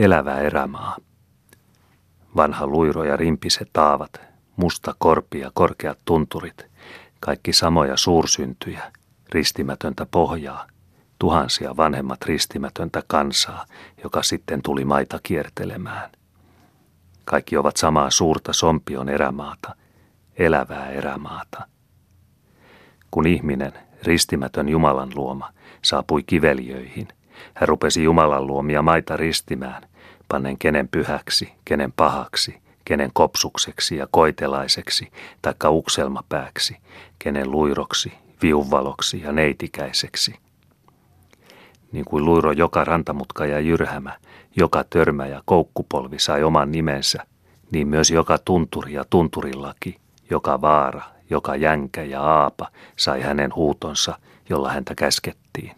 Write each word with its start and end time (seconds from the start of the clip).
elävä 0.00 0.38
erämaa. 0.38 0.96
Vanha 2.36 2.66
luiro 2.66 3.04
ja 3.04 3.16
rimpiset 3.16 3.70
taavat, 3.72 4.20
musta 4.56 4.94
korpi 4.98 5.40
ja 5.40 5.50
korkeat 5.54 5.98
tunturit, 6.04 6.66
kaikki 7.20 7.52
samoja 7.52 7.96
suursyntyjä, 7.96 8.92
ristimätöntä 9.32 10.06
pohjaa, 10.10 10.66
tuhansia 11.18 11.76
vanhemmat 11.76 12.22
ristimätöntä 12.22 13.02
kansaa, 13.06 13.66
joka 14.04 14.22
sitten 14.22 14.62
tuli 14.62 14.84
maita 14.84 15.20
kiertelemään. 15.22 16.10
Kaikki 17.24 17.56
ovat 17.56 17.76
samaa 17.76 18.10
suurta 18.10 18.52
sompion 18.52 19.08
erämaata, 19.08 19.74
elävää 20.38 20.90
erämaata. 20.90 21.66
Kun 23.10 23.26
ihminen, 23.26 23.72
ristimätön 24.02 24.68
Jumalan 24.68 25.10
luoma, 25.14 25.52
saapui 25.82 26.22
kiveliöihin, 26.22 27.08
hän 27.54 27.68
rupesi 27.68 28.04
Jumalan 28.04 28.46
luomia 28.46 28.82
maita 28.82 29.16
ristimään, 29.16 29.89
pannen 30.30 30.58
kenen 30.58 30.88
pyhäksi, 30.88 31.52
kenen 31.64 31.92
pahaksi, 31.92 32.58
kenen 32.84 33.10
kopsukseksi 33.12 33.96
ja 33.96 34.08
koitelaiseksi, 34.10 35.12
taikka 35.42 35.70
ukselmapääksi, 35.70 36.76
kenen 37.18 37.50
luiroksi, 37.50 38.12
viuvaloksi 38.42 39.20
ja 39.20 39.32
neitikäiseksi. 39.32 40.34
Niin 41.92 42.04
kuin 42.04 42.24
luiro 42.24 42.52
joka 42.52 42.84
rantamutka 42.84 43.46
ja 43.46 43.60
jyrhämä, 43.60 44.12
joka 44.56 44.84
törmä 44.90 45.26
ja 45.26 45.42
koukkupolvi 45.44 46.18
sai 46.18 46.42
oman 46.42 46.72
nimensä, 46.72 47.26
niin 47.72 47.88
myös 47.88 48.10
joka 48.10 48.38
tunturi 48.38 48.92
ja 48.92 49.04
tunturilaki, 49.10 49.96
joka 50.30 50.60
vaara, 50.60 51.02
joka 51.30 51.56
jänkä 51.56 52.02
ja 52.02 52.22
aapa 52.22 52.68
sai 52.96 53.22
hänen 53.22 53.54
huutonsa, 53.54 54.18
jolla 54.48 54.72
häntä 54.72 54.94
käskettiin. 54.94 55.76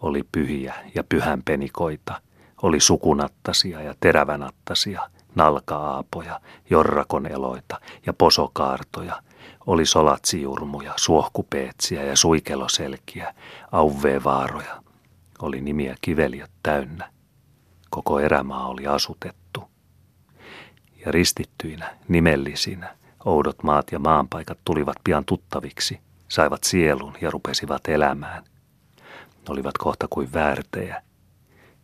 Oli 0.00 0.24
pyhiä 0.32 0.74
ja 0.94 1.04
pyhänpenikoita, 1.04 2.20
oli 2.62 2.80
sukunattasia 2.80 3.82
ja 3.82 3.94
terävänattasia, 4.00 5.10
nalka-aapoja, 5.34 6.40
jorrakoneloita 6.70 7.80
ja 8.06 8.12
posokaartoja, 8.12 9.22
oli 9.66 9.86
solatsijurmuja, 9.86 10.92
suohkupeetsiä 10.96 12.04
ja 12.04 12.16
suikeloselkiä, 12.16 13.34
auvevaaroja. 13.72 14.82
Oli 15.42 15.60
nimiä 15.60 15.94
kiveliöt 16.00 16.50
täynnä. 16.62 17.10
Koko 17.90 18.20
erämaa 18.20 18.68
oli 18.68 18.86
asutettu. 18.86 19.70
Ja 21.06 21.12
ristittyinä, 21.12 21.96
nimellisinä, 22.08 22.96
oudot 23.24 23.62
maat 23.62 23.92
ja 23.92 23.98
maanpaikat 23.98 24.58
tulivat 24.64 24.96
pian 25.04 25.24
tuttaviksi, 25.24 26.00
saivat 26.28 26.64
sielun 26.64 27.14
ja 27.20 27.30
rupesivat 27.30 27.88
elämään. 27.88 28.44
Olivat 29.48 29.78
kohta 29.78 30.06
kuin 30.10 30.32
väärtejä. 30.32 31.02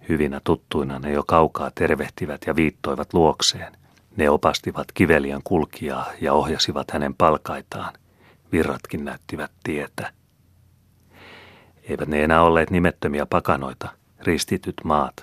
Hyvinä 0.09 0.41
tuttuina 0.45 0.99
ne 0.99 1.13
jo 1.13 1.25
kaukaa 1.27 1.71
tervehtivät 1.75 2.41
ja 2.47 2.57
viittoivat 2.57 3.15
luokseen– 3.15 3.77
ne 4.17 4.31
opastivat 4.31 4.93
kivelian 4.93 5.41
kulkijaa 5.45 6.07
ja 6.21 6.33
ohjasivat 6.33 6.91
hänen 6.91 7.15
palkaitaan. 7.15 7.95
Virratkin 8.53 9.05
näyttivät 9.05 9.51
tietä. 9.65 10.13
Eivät 11.83 12.09
ne 12.09 12.25
enää 12.25 12.43
olleet 12.43 12.71
nimettömiä 12.71 13.27
pakanoita, 13.27 13.89
ristityt 14.21 14.75
maat. 14.85 15.17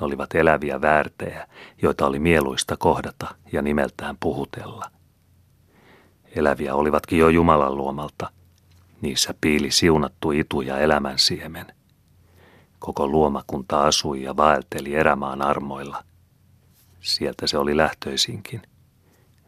Ne 0.00 0.06
olivat 0.06 0.34
eläviä 0.34 0.80
väärtejä, 0.80 1.46
joita 1.82 2.06
oli 2.06 2.18
mieluista 2.18 2.76
kohdata 2.76 3.34
ja 3.52 3.62
nimeltään 3.62 4.16
puhutella. 4.20 4.90
Eläviä 6.36 6.74
olivatkin 6.74 7.18
jo 7.18 7.28
Jumalan 7.28 7.76
luomalta. 7.76 8.30
Niissä 9.00 9.34
piili 9.40 9.70
siunattu 9.70 10.30
itu 10.30 10.60
ja 10.60 10.78
elämän 10.78 11.18
siemen. 11.18 11.66
Koko 12.78 13.08
luomakunta 13.08 13.82
asui 13.82 14.22
ja 14.22 14.36
vaelteli 14.36 14.94
erämaan 14.94 15.42
armoilla– 15.42 16.04
Sieltä 17.00 17.46
se 17.46 17.58
oli 17.58 17.76
lähtöisinkin. 17.76 18.62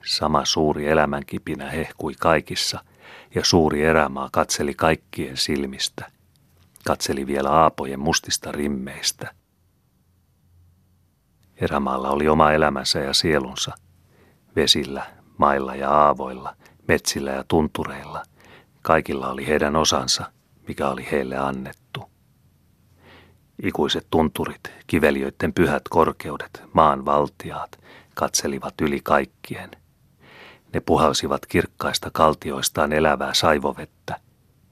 Sama 0.06 0.44
suuri 0.44 0.88
elämänkipinä 0.88 1.70
hehkui 1.70 2.14
kaikissa, 2.20 2.84
ja 3.34 3.44
suuri 3.44 3.82
erämaa 3.82 4.28
katseli 4.32 4.74
kaikkien 4.74 5.36
silmistä. 5.36 6.10
Katseli 6.86 7.26
vielä 7.26 7.50
aapojen 7.50 8.00
mustista 8.00 8.52
rimmeistä. 8.52 9.34
Erämaalla 11.56 12.10
oli 12.10 12.28
oma 12.28 12.52
elämänsä 12.52 12.98
ja 12.98 13.14
sielunsa. 13.14 13.74
Vesillä, 14.56 15.06
mailla 15.38 15.74
ja 15.74 15.90
aavoilla, 15.90 16.56
metsillä 16.88 17.30
ja 17.30 17.44
tuntureilla. 17.48 18.22
Kaikilla 18.82 19.30
oli 19.30 19.46
heidän 19.46 19.76
osansa, 19.76 20.32
mikä 20.68 20.88
oli 20.88 21.08
heille 21.10 21.36
annettu. 21.36 22.09
Ikuiset 23.62 24.06
tunturit, 24.10 24.60
kiveliöiden 24.86 25.52
pyhät 25.52 25.82
korkeudet, 25.90 26.62
maan 26.72 27.04
valtiaat, 27.04 27.80
katselivat 28.14 28.74
yli 28.80 29.00
kaikkien. 29.02 29.70
Ne 30.72 30.80
puhalsivat 30.80 31.46
kirkkaista 31.46 32.10
kaltioistaan 32.12 32.92
elävää 32.92 33.34
saivovettä, 33.34 34.16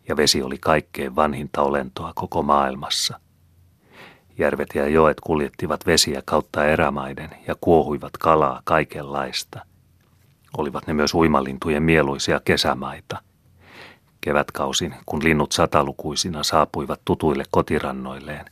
ja 0.09 0.16
vesi 0.16 0.43
oli 0.43 0.59
kaikkein 0.60 1.16
vanhinta 1.16 1.62
olentoa 1.62 2.12
koko 2.15 2.43
maailmassa. 2.43 3.21
Järvet 4.38 4.69
ja 4.75 4.88
joet 4.88 5.21
kuljettivat 5.21 5.87
vesiä 5.87 6.22
kautta 6.25 6.65
erämaiden 6.65 7.31
ja 7.47 7.54
kuohuivat 7.60 8.16
kalaa 8.16 8.60
kaikenlaista. 8.65 9.60
Olivat 10.56 10.87
ne 10.87 10.94
myös 10.94 11.15
uimalintujen 11.15 11.82
mieluisia 11.82 12.41
kesämaita. 12.44 13.22
Kevätkausin, 14.21 14.94
kun 15.06 15.25
linnut 15.25 15.53
satalukuisina 15.53 16.43
saapuivat 16.43 17.00
tutuille 17.04 17.44
kotirannoilleen, 17.50 18.47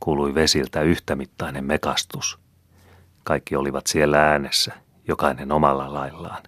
kuului 0.00 0.34
vesiltä 0.34 0.82
yhtämittainen 0.82 1.64
mekastus. 1.64 2.38
Kaikki 3.24 3.56
olivat 3.56 3.86
siellä 3.86 4.30
äänessä, 4.30 4.72
jokainen 5.08 5.52
omalla 5.52 5.94
laillaan. 5.94 6.42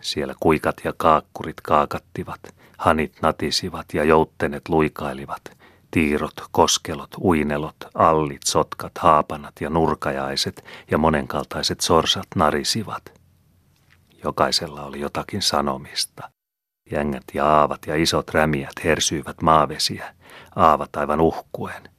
Siellä 0.00 0.34
kuikat 0.40 0.76
ja 0.84 0.92
kaakkurit 0.96 1.60
kaakattivat, 1.60 2.40
hanit 2.78 3.12
natisivat 3.22 3.86
ja 3.94 4.04
jouttenet 4.04 4.68
luikailivat, 4.68 5.42
tiirot, 5.90 6.34
koskelot, 6.50 7.10
uinelot, 7.20 7.76
allit, 7.94 8.42
sotkat, 8.42 8.98
haapanat 8.98 9.52
ja 9.60 9.70
nurkajaiset 9.70 10.64
ja 10.90 10.98
monenkaltaiset 10.98 11.80
sorsat 11.80 12.26
narisivat. 12.36 13.20
Jokaisella 14.24 14.84
oli 14.84 15.00
jotakin 15.00 15.42
sanomista. 15.42 16.30
Jängät 16.90 17.24
ja 17.34 17.46
aavat 17.46 17.86
ja 17.86 17.96
isot 17.96 18.30
rämiät 18.30 18.84
hersyivät 18.84 19.42
maavesiä, 19.42 20.14
aavat 20.56 20.96
aivan 20.96 21.20
uhkuen. 21.20 21.93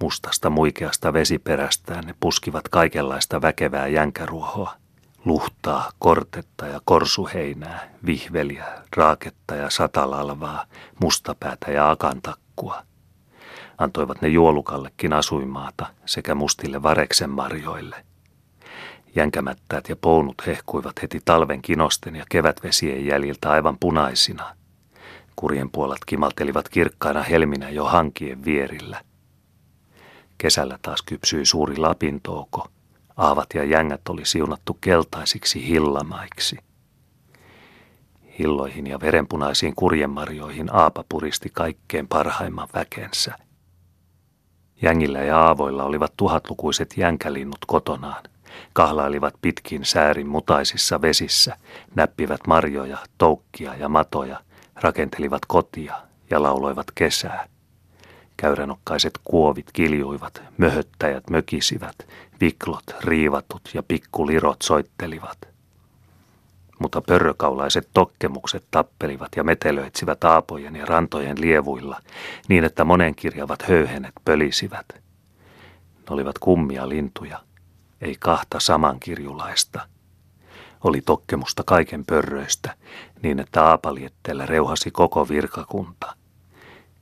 Mustasta 0.00 0.50
muikeasta 0.50 1.12
vesiperästään 1.12 2.04
ne 2.04 2.14
puskivat 2.20 2.68
kaikenlaista 2.68 3.42
väkevää 3.42 3.86
jänkäruohoa. 3.86 4.74
Luhtaa, 5.24 5.90
kortetta 5.98 6.66
ja 6.66 6.80
korsuheinää, 6.84 7.88
vihveliä, 8.06 8.64
raaketta 8.96 9.54
ja 9.54 9.70
satalalvaa, 9.70 10.64
mustapäätä 11.00 11.70
ja 11.70 11.90
akantakkua. 11.90 12.82
Antoivat 13.78 14.22
ne 14.22 14.28
juolukallekin 14.28 15.12
asuimaata 15.12 15.86
sekä 16.06 16.34
mustille 16.34 16.82
vareksen 16.82 17.30
marjoille. 17.30 18.04
Jänkämättäät 19.14 19.88
ja 19.88 19.96
pounut 19.96 20.46
hehkuivat 20.46 21.02
heti 21.02 21.20
talven 21.24 21.62
kinosten 21.62 22.16
ja 22.16 22.24
kevätvesien 22.28 23.06
jäljiltä 23.06 23.50
aivan 23.50 23.78
punaisina. 23.80 24.56
Kurjen 25.36 25.70
puolat 25.70 26.04
kimaltelivat 26.06 26.68
kirkkaina 26.68 27.22
helminä 27.22 27.70
jo 27.70 27.84
hankien 27.84 28.44
vierillä. 28.44 29.00
Kesällä 30.38 30.78
taas 30.82 31.02
kypsyi 31.02 31.46
suuri 31.46 31.76
lapintouko. 31.76 32.68
Aavat 33.16 33.46
ja 33.54 33.64
jängät 33.64 34.08
oli 34.08 34.24
siunattu 34.24 34.78
keltaisiksi 34.80 35.68
hillamaiksi. 35.68 36.58
Hilloihin 38.38 38.86
ja 38.86 39.00
verenpunaisiin 39.00 39.74
kurjemarjoihin 39.74 40.74
aapa 40.74 41.04
puristi 41.08 41.50
kaikkein 41.52 42.08
parhaimman 42.08 42.68
väkensä. 42.74 43.34
Jängillä 44.82 45.18
ja 45.18 45.38
aavoilla 45.40 45.84
olivat 45.84 46.12
tuhatlukuiset 46.16 46.94
jänkälinnut 46.96 47.64
kotonaan. 47.66 48.22
Kahlailivat 48.72 49.34
pitkin 49.42 49.84
säärin 49.84 50.28
mutaisissa 50.28 51.02
vesissä, 51.02 51.56
näppivät 51.94 52.40
marjoja, 52.46 52.98
toukkia 53.18 53.74
ja 53.74 53.88
matoja, 53.88 54.40
rakentelivat 54.74 55.42
kotia 55.46 55.94
ja 56.30 56.42
lauloivat 56.42 56.86
kesää. 56.94 57.48
Käyränokkaiset 58.40 59.20
kuovit 59.24 59.66
kiljuivat, 59.72 60.42
möhöttäjät 60.58 61.30
mökisivät, 61.30 61.96
viklot, 62.40 62.84
riivatut 63.00 63.70
ja 63.74 63.82
pikkulirot 63.82 64.62
soittelivat. 64.62 65.38
Mutta 66.78 67.00
pörrökaulaiset 67.00 67.88
tokkemukset 67.92 68.64
tappelivat 68.70 69.28
ja 69.36 69.44
metelöitsivät 69.44 70.24
aapojen 70.24 70.76
ja 70.76 70.86
rantojen 70.86 71.40
lievuilla, 71.40 72.00
niin 72.48 72.64
että 72.64 72.84
monenkirjavat 72.84 73.62
höyhenet 73.62 74.14
pölisivät. 74.24 74.86
Ne 74.92 76.10
olivat 76.10 76.38
kummia 76.38 76.88
lintuja, 76.88 77.40
ei 78.00 78.16
kahta 78.20 78.60
samankirjulaista. 78.60 79.88
Oli 80.84 81.00
tokkemusta 81.00 81.62
kaiken 81.66 82.04
pörröistä, 82.06 82.74
niin 83.22 83.40
että 83.40 83.64
aapalietteellä 83.64 84.46
reuhasi 84.46 84.90
koko 84.90 85.28
virkakunta– 85.28 86.14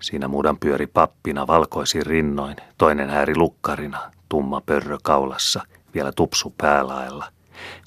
Siinä 0.00 0.28
muudan 0.28 0.58
pyöri 0.58 0.86
pappina 0.86 1.46
valkoisin 1.46 2.06
rinnoin, 2.06 2.56
toinen 2.78 3.10
hääri 3.10 3.36
lukkarina, 3.36 4.12
tumma 4.28 4.60
pörrö 4.60 4.98
kaulassa, 5.02 5.62
vielä 5.94 6.12
tupsu 6.12 6.54
päälaella. 6.58 7.32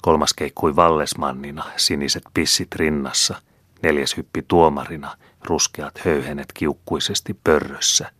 Kolmas 0.02 0.34
keikkui 0.34 0.76
vallesmannina, 0.76 1.64
siniset 1.76 2.22
pissit 2.34 2.74
rinnassa. 2.74 3.34
Neljäs 3.82 4.16
hyppi 4.16 4.44
tuomarina, 4.48 5.16
ruskeat 5.44 5.98
höyhenet 6.04 6.52
kiukkuisesti 6.52 7.34
pörrössä. 7.44 8.10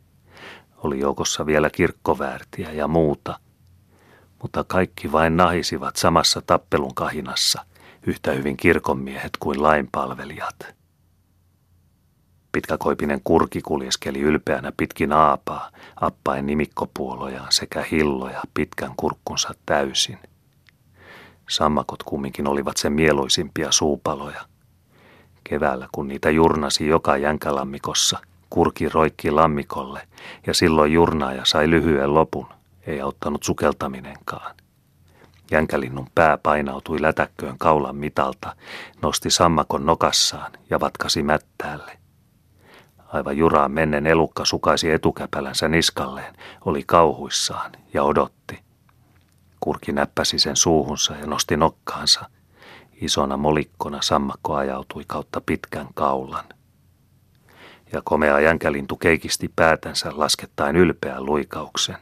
Oli 0.77 1.01
joukossa 1.01 1.47
vielä 1.47 1.71
kirkkoväärtiä 1.71 2.73
ja 2.73 2.89
muuta. 2.89 3.39
Mutta 4.43 4.65
kaikki 4.65 5.13
vain 5.13 5.37
nahisivat 5.37 5.97
samassa 5.97 6.43
tappelun 6.47 6.95
kahinassa, 6.95 7.65
yhtä 8.07 8.33
hyvin 8.33 8.57
kirkonmiehet 8.57 9.31
kuin 9.41 9.63
lainpalvelijat. 9.63 10.80
Pitkäkoipinen 12.53 13.21
kurki 13.25 13.61
kuljeskeli 13.61 14.21
ylpeänä 14.21 14.73
pitkin 14.77 15.13
aapaa, 15.13 15.71
appaen 16.01 16.47
nimikkopuolojaan 16.47 17.53
sekä 17.53 17.85
hilloja 17.91 18.43
pitkän 18.55 18.93
kurkkunsa 18.97 19.55
täysin. 19.67 20.19
Sammakot 21.49 22.03
kumminkin 22.03 22.49
olivat 22.49 22.77
sen 22.77 22.93
mieluisimpia 22.93 23.73
suupaloja. 23.73 24.41
Keväällä, 25.45 25.89
kun 25.93 26.09
niitä 26.09 26.31
jurnasi 26.31 26.87
joka 26.87 27.17
jänkälammikossa, 27.17 28.19
kurki 28.51 28.89
roikki 28.89 29.31
lammikolle 29.31 30.09
ja 30.47 30.55
silloin 30.55 30.93
jurnaaja 30.93 31.45
sai 31.45 31.71
lyhyen 31.71 32.15
lopun, 32.15 32.47
ei 32.87 33.01
auttanut 33.01 33.43
sukeltaminenkaan. 33.43 34.55
Jänkälinnun 35.51 36.07
pää 36.15 36.39
painautui 36.39 37.03
lätäkköön 37.03 37.59
kaulan 37.59 37.97
mitalta, 37.97 38.57
nosti 39.03 39.31
sammakon 39.31 39.87
nokassaan 39.87 40.53
ja 40.71 40.81
vatkasi 40.81 41.23
mättäälle. 41.23 42.00
Aivan 43.13 43.37
juraan 43.37 43.73
mennen 43.73 44.07
elukka 44.07 44.45
sukaisi 44.45 44.91
etukäpälänsä 44.91 45.69
niskalleen, 45.69 46.37
oli 46.65 46.83
kauhuissaan 46.87 47.73
ja 47.95 48.03
odotti. 48.03 48.59
Kurki 49.61 49.93
näppäsi 49.93 50.39
sen 50.39 50.57
suuhunsa 50.57 51.17
ja 51.17 51.27
nosti 51.27 51.57
nokkaansa. 51.57 52.31
Isona 53.01 53.37
molikkona 53.37 54.03
sammakko 54.03 54.55
ajautui 54.55 55.05
kautta 55.07 55.41
pitkän 55.47 55.89
kaulan. 55.95 56.45
Ja 57.93 58.03
komea 58.05 58.41
jänkälintu 58.41 58.97
keikisti 58.97 59.51
päätänsä 59.57 60.13
laskettaen 60.15 60.77
ylpeän 60.77 61.25
luikauksen. 61.27 61.99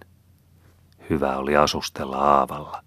Hyvä 1.10 1.36
oli 1.36 1.56
asustella 1.56 2.16
aavalla. 2.16 2.82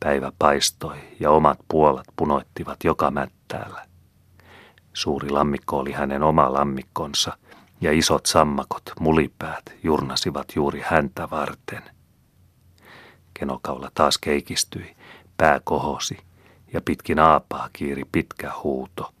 Päivä 0.00 0.32
paistoi 0.38 0.96
ja 1.20 1.30
omat 1.30 1.58
puolat 1.68 2.06
punoittivat 2.16 2.84
joka 2.84 3.10
mättäällä. 3.10 3.93
Suuri 4.94 5.30
lammikko 5.30 5.78
oli 5.78 5.92
hänen 5.92 6.22
oma 6.22 6.52
lammikkonsa, 6.52 7.36
ja 7.80 7.92
isot 7.92 8.26
sammakot, 8.26 8.82
mulipäät, 9.00 9.62
jurnasivat 9.82 10.46
juuri 10.56 10.82
häntä 10.86 11.30
varten. 11.30 11.82
Kenokaula 13.34 13.90
taas 13.94 14.18
keikistyi, 14.18 14.96
pää 15.36 15.60
kohosi, 15.64 16.18
ja 16.72 16.80
pitkin 16.80 17.18
aapaa 17.18 17.68
kiiri 17.72 18.02
pitkä 18.12 18.52
huuto. 18.62 19.14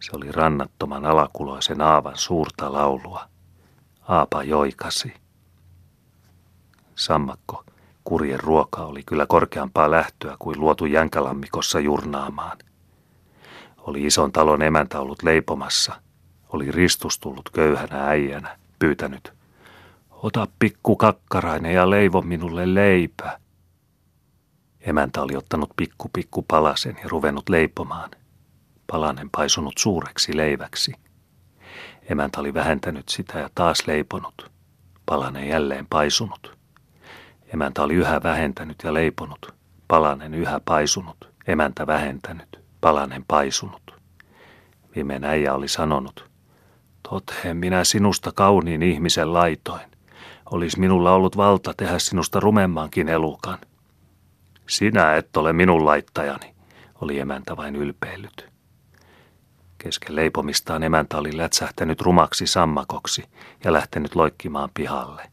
Se 0.00 0.10
oli 0.16 0.32
rannattoman 0.32 1.04
alakuloisen 1.04 1.80
aavan 1.80 2.18
suurta 2.18 2.72
laulua. 2.72 3.28
Aapa 4.08 4.42
joikasi. 4.42 5.14
Sammakko, 6.94 7.64
kurjen 8.04 8.40
ruoka 8.40 8.84
oli 8.84 9.02
kyllä 9.02 9.26
korkeampaa 9.26 9.90
lähtöä 9.90 10.36
kuin 10.38 10.60
luotu 10.60 10.86
jänkälammikossa 10.86 11.80
jurnaamaan– 11.80 12.58
oli 13.86 14.04
ison 14.04 14.32
talon 14.32 14.62
emäntä 14.62 15.00
ollut 15.00 15.22
leipomassa. 15.22 16.00
Oli 16.48 16.70
Ristus 16.70 17.18
tullut 17.18 17.50
köyhänä 17.50 18.06
äijänä, 18.06 18.58
pyytänyt. 18.78 19.32
Ota 20.10 20.46
pikku 20.58 20.96
kakkarainen 20.96 21.74
ja 21.74 21.90
leivo 21.90 22.22
minulle 22.22 22.74
leipä. 22.74 23.38
Emäntä 24.80 25.22
oli 25.22 25.36
ottanut 25.36 25.70
pikku 25.76 26.10
pikku 26.12 26.42
palasen 26.42 26.96
ja 27.02 27.08
ruvennut 27.08 27.48
leipomaan. 27.48 28.10
Palanen 28.86 29.30
paisunut 29.30 29.74
suureksi 29.78 30.36
leiväksi. 30.36 30.92
Emäntä 32.10 32.40
oli 32.40 32.54
vähentänyt 32.54 33.08
sitä 33.08 33.38
ja 33.38 33.48
taas 33.54 33.86
leiponut. 33.86 34.50
Palanen 35.06 35.48
jälleen 35.48 35.86
paisunut. 35.90 36.58
Emäntä 37.54 37.82
oli 37.82 37.94
yhä 37.94 38.22
vähentänyt 38.22 38.76
ja 38.84 38.94
leiponut. 38.94 39.54
Palanen 39.88 40.34
yhä 40.34 40.60
paisunut. 40.64 41.28
Emäntä 41.46 41.86
vähentänyt 41.86 42.63
palanen 42.84 43.24
paisunut. 43.28 43.94
Viimein 44.94 45.24
äijä 45.24 45.54
oli 45.54 45.68
sanonut, 45.68 46.30
Totheen 47.08 47.56
minä 47.56 47.84
sinusta 47.84 48.32
kauniin 48.32 48.82
ihmisen 48.82 49.32
laitoin. 49.32 49.86
Olis 50.50 50.76
minulla 50.76 51.12
ollut 51.12 51.36
valta 51.36 51.74
tehdä 51.76 51.98
sinusta 51.98 52.40
rumemmankin 52.40 53.08
elukan. 53.08 53.58
Sinä 54.68 55.16
et 55.16 55.36
ole 55.36 55.52
minun 55.52 55.84
laittajani, 55.84 56.54
oli 57.00 57.18
emäntä 57.18 57.56
vain 57.56 57.76
ylpeillyt. 57.76 58.48
Kesken 59.78 60.16
leipomistaan 60.16 60.82
emäntä 60.82 61.18
oli 61.18 61.36
lätsähtänyt 61.36 62.00
rumaksi 62.00 62.46
sammakoksi 62.46 63.24
ja 63.64 63.72
lähtenyt 63.72 64.14
loikkimaan 64.14 64.70
pihalle. 64.74 65.30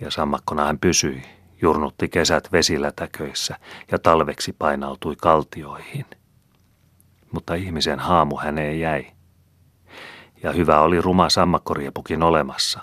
Ja 0.00 0.10
sammakkona 0.10 0.64
hän 0.64 0.78
pysyi, 0.78 1.22
jurnutti 1.62 2.08
kesät 2.08 2.52
vesilätäköissä 2.52 3.56
ja 3.90 3.98
talveksi 3.98 4.52
painautui 4.52 5.16
kaltioihin. 5.16 6.06
Mutta 7.32 7.54
ihmisen 7.54 7.98
haamu 7.98 8.36
häneen 8.36 8.80
jäi. 8.80 9.06
Ja 10.42 10.52
hyvä 10.52 10.80
oli 10.80 11.00
ruma 11.00 11.28
sammakkoriepukin 11.30 12.22
olemassa. 12.22 12.80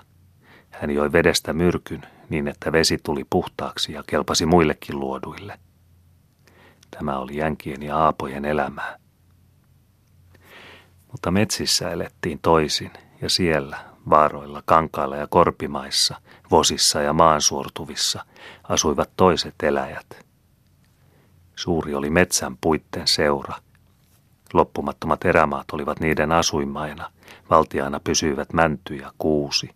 Hän 0.70 0.90
joi 0.90 1.12
vedestä 1.12 1.52
myrkyn 1.52 2.02
niin, 2.28 2.48
että 2.48 2.72
vesi 2.72 2.98
tuli 3.02 3.24
puhtaaksi 3.30 3.92
ja 3.92 4.02
kelpasi 4.06 4.46
muillekin 4.46 5.00
luoduille. 5.00 5.58
Tämä 6.90 7.18
oli 7.18 7.36
jänkien 7.36 7.82
ja 7.82 7.96
aapojen 7.96 8.44
elämää. 8.44 8.98
Mutta 11.12 11.30
metsissä 11.30 11.90
elettiin 11.90 12.38
toisin 12.42 12.90
ja 13.20 13.30
siellä 13.30 13.87
vaaroilla, 14.10 14.62
kankailla 14.64 15.16
ja 15.16 15.26
korpimaissa, 15.26 16.16
vosissa 16.50 17.00
ja 17.02 17.12
maansuortuvissa 17.12 18.24
asuivat 18.68 19.10
toiset 19.16 19.54
eläjät. 19.62 20.26
Suuri 21.56 21.94
oli 21.94 22.10
metsän 22.10 22.56
puitten 22.60 23.08
seura. 23.08 23.54
Loppumattomat 24.52 25.24
erämaat 25.24 25.70
olivat 25.72 26.00
niiden 26.00 26.32
asuinmaina, 26.32 27.10
valtiaana 27.50 28.00
pysyivät 28.00 28.52
mänty 28.52 28.94
ja 28.94 29.12
kuusi. 29.18 29.70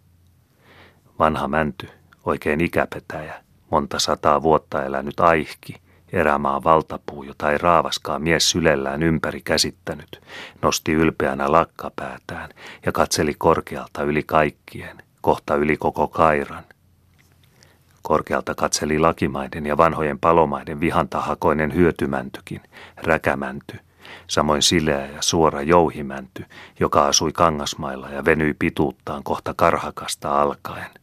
Vanha 1.18 1.48
mänty, 1.48 1.88
oikein 2.24 2.60
ikäpetäjä, 2.60 3.44
monta 3.70 3.98
sataa 3.98 4.42
vuotta 4.42 4.84
elänyt 4.84 5.20
aihki– 5.20 5.76
Erämaa 6.12 6.64
valtapuu, 6.64 7.22
jota 7.22 7.52
ei 7.52 7.58
raavaskaan 7.58 8.22
mies 8.22 8.50
sylellään 8.50 9.02
ympäri 9.02 9.40
käsittänyt, 9.40 10.22
nosti 10.62 10.92
ylpeänä 10.92 11.52
lakkapäätään 11.52 12.50
ja 12.86 12.92
katseli 12.92 13.34
korkealta 13.38 14.02
yli 14.02 14.22
kaikkien, 14.22 15.02
kohta 15.20 15.54
yli 15.54 15.76
koko 15.76 16.08
kairan. 16.08 16.64
Korkealta 18.02 18.54
katseli 18.54 18.98
lakimaiden 18.98 19.66
ja 19.66 19.76
vanhojen 19.76 20.18
palomaiden 20.18 20.80
vihantahakoinen 20.80 21.74
hyötymäntykin, 21.74 22.60
räkämänty, 22.96 23.78
samoin 24.26 24.62
sileä 24.62 25.06
ja 25.06 25.22
suora 25.22 25.62
jouhimänty, 25.62 26.44
joka 26.80 27.06
asui 27.06 27.32
kangasmailla 27.32 28.10
ja 28.10 28.24
venyi 28.24 28.54
pituuttaan 28.58 29.22
kohta 29.22 29.54
karhakasta 29.54 30.42
alkaen. 30.42 31.01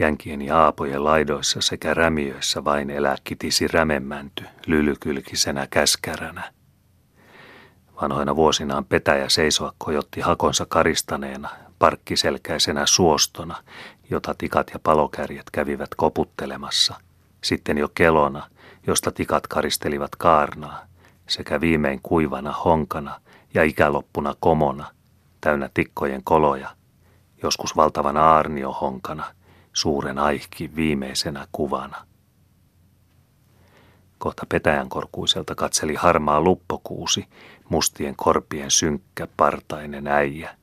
Jänkien 0.00 0.42
ja 0.42 0.62
aapojen 0.62 1.04
laidoissa 1.04 1.60
sekä 1.60 1.94
rämiöissä 1.94 2.64
vain 2.64 2.90
elää 2.90 3.16
kitisi 3.24 3.68
rämemmänty 3.68 4.44
lylykylkisenä 4.66 5.66
käskäränä. 5.70 6.52
Vanhoina 8.02 8.36
vuosinaan 8.36 8.84
petäjä 8.84 9.28
seisoa 9.28 9.72
kojotti 9.78 10.20
hakonsa 10.20 10.66
karistaneena, 10.68 11.48
parkkiselkäisenä 11.78 12.86
suostona, 12.86 13.56
jota 14.10 14.34
tikat 14.38 14.70
ja 14.72 14.78
palokärjet 14.82 15.50
kävivät 15.52 15.94
koputtelemassa. 15.96 16.94
Sitten 17.44 17.78
jo 17.78 17.88
kelona, 17.88 18.46
josta 18.86 19.10
tikat 19.10 19.46
karistelivat 19.46 20.16
kaarnaa, 20.16 20.84
sekä 21.28 21.60
viimein 21.60 22.00
kuivana 22.02 22.52
honkana 22.52 23.20
ja 23.54 23.64
ikäloppuna 23.64 24.34
komona, 24.40 24.86
täynnä 25.40 25.70
tikkojen 25.74 26.24
koloja, 26.24 26.70
joskus 27.42 27.76
valtavana 27.76 28.24
aarniohonkana– 28.24 29.24
suuren 29.72 30.18
aihki 30.18 30.76
viimeisenä 30.76 31.46
kuvana. 31.52 32.06
Kohta 34.18 34.46
petäjän 34.48 34.88
korkuiselta 34.88 35.54
katseli 35.54 35.94
harmaa 35.94 36.40
luppokuusi, 36.40 37.26
mustien 37.68 38.16
korpien 38.16 38.70
synkkä 38.70 39.28
partainen 39.36 40.06
äijä. 40.06 40.56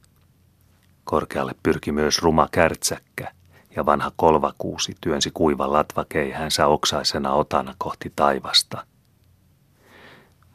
Korkealle 1.04 1.56
pyrki 1.64 1.92
myös 1.92 2.20
ruma 2.20 2.48
kärtsäkkä, 2.52 3.32
ja 3.76 3.86
vanha 3.86 4.12
kolvakuusi 4.16 4.96
työnsi 5.02 5.32
kuivan 5.34 5.74
latvakeihänsä 5.74 6.68
oksaisena 6.68 7.34
otana 7.34 7.76
kohti 7.78 8.14
taivasta. 8.16 8.86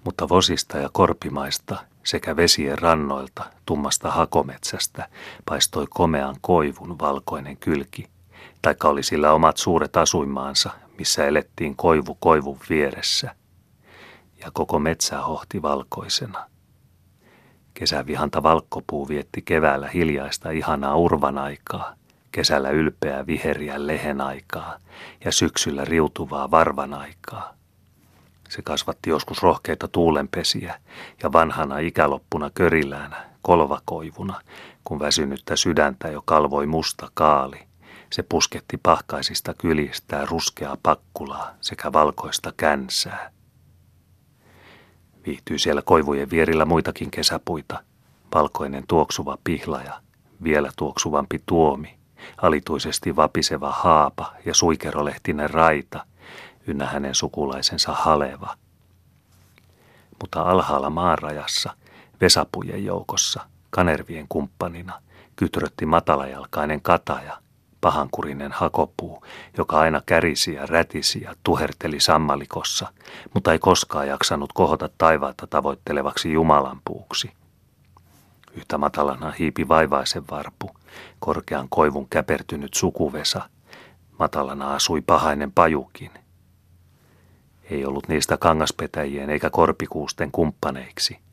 Mutta 0.04 0.28
vosista 0.28 0.78
ja 0.78 0.90
korpimaista 0.92 1.76
sekä 2.04 2.36
vesien 2.36 2.78
rannoilta 2.78 3.44
tummasta 3.66 4.10
hakometsästä 4.10 5.08
paistoi 5.46 5.86
komean 5.90 6.36
koivun 6.40 6.98
valkoinen 6.98 7.56
kylki, 7.56 8.11
taikka 8.62 8.88
oli 8.88 9.02
sillä 9.02 9.32
omat 9.32 9.56
suuret 9.56 9.96
asuinmaansa, 9.96 10.70
missä 10.98 11.26
elettiin 11.26 11.76
koivu 11.76 12.14
koivun 12.14 12.58
vieressä. 12.70 13.34
Ja 14.40 14.50
koko 14.52 14.78
metsä 14.78 15.20
hohti 15.20 15.62
valkoisena. 15.62 16.46
Kesävihanta 17.74 18.42
valkkopuu 18.42 19.08
vietti 19.08 19.42
keväällä 19.42 19.88
hiljaista 19.88 20.50
ihanaa 20.50 20.96
urvan 20.96 21.38
aikaa, 21.38 21.94
kesällä 22.32 22.70
ylpeää 22.70 23.26
viheriä 23.26 23.86
lehen 23.86 24.20
aikaa 24.20 24.78
ja 25.24 25.32
syksyllä 25.32 25.84
riutuvaa 25.84 26.50
varvan 26.50 26.94
aikaa. 26.94 27.54
Se 28.48 28.62
kasvatti 28.62 29.10
joskus 29.10 29.42
rohkeita 29.42 29.88
tuulenpesiä 29.88 30.80
ja 31.22 31.32
vanhana 31.32 31.78
ikäloppuna 31.78 32.50
köriläänä, 32.50 33.24
kolvakoivuna, 33.42 34.40
kun 34.84 34.98
väsynyttä 34.98 35.56
sydäntä 35.56 36.08
jo 36.08 36.22
kalvoi 36.24 36.66
musta 36.66 37.10
kaali. 37.14 37.71
Se 38.12 38.22
pusketti 38.22 38.76
pahkaisista 38.82 39.54
kyljistään 39.54 40.28
ruskeaa 40.28 40.76
pakkulaa 40.82 41.50
sekä 41.60 41.92
valkoista 41.92 42.52
känsää. 42.56 43.30
Viihtyi 45.26 45.58
siellä 45.58 45.82
koivujen 45.82 46.30
vierillä 46.30 46.64
muitakin 46.64 47.10
kesäpuita, 47.10 47.84
valkoinen 48.34 48.84
tuoksuva 48.88 49.38
pihla 49.44 49.82
ja 49.82 50.00
vielä 50.42 50.70
tuoksuvampi 50.76 51.42
tuomi, 51.46 51.98
alituisesti 52.36 53.16
vapiseva 53.16 53.70
haapa 53.70 54.34
ja 54.44 54.54
suikerolehtinen 54.54 55.50
raita, 55.50 56.06
ynnä 56.66 56.86
hänen 56.86 57.14
sukulaisensa 57.14 57.92
haleva. 57.92 58.56
Mutta 60.20 60.42
alhaalla 60.42 60.90
maanrajassa, 60.90 61.74
Vesapujen 62.20 62.84
joukossa, 62.84 63.46
kanervien 63.70 64.26
kumppanina, 64.28 65.02
kytrötti 65.36 65.86
matalajalkainen 65.86 66.82
kataja, 66.82 67.41
pahankurinen 67.82 68.52
hakopuu, 68.52 69.24
joka 69.58 69.80
aina 69.80 70.02
kärisi 70.06 70.54
ja 70.54 70.66
rätisi 70.66 71.22
ja 71.22 71.34
tuherteli 71.42 72.00
sammalikossa, 72.00 72.92
mutta 73.34 73.52
ei 73.52 73.58
koskaan 73.58 74.08
jaksanut 74.08 74.52
kohota 74.52 74.90
taivaata 74.98 75.46
tavoittelevaksi 75.46 76.32
Jumalan 76.32 76.80
puuksi. 76.84 77.32
Yhtä 78.54 78.78
matalana 78.78 79.30
hiipi 79.30 79.68
vaivaisen 79.68 80.24
varpu, 80.30 80.70
korkean 81.18 81.68
koivun 81.68 82.08
käpertynyt 82.08 82.74
sukuvesa. 82.74 83.48
Matalana 84.18 84.74
asui 84.74 85.00
pahainen 85.00 85.52
pajukin. 85.52 86.10
Ei 87.70 87.84
ollut 87.84 88.08
niistä 88.08 88.36
kangaspetäjien 88.36 89.30
eikä 89.30 89.50
korpikuusten 89.50 90.32
kumppaneiksi– 90.32 91.18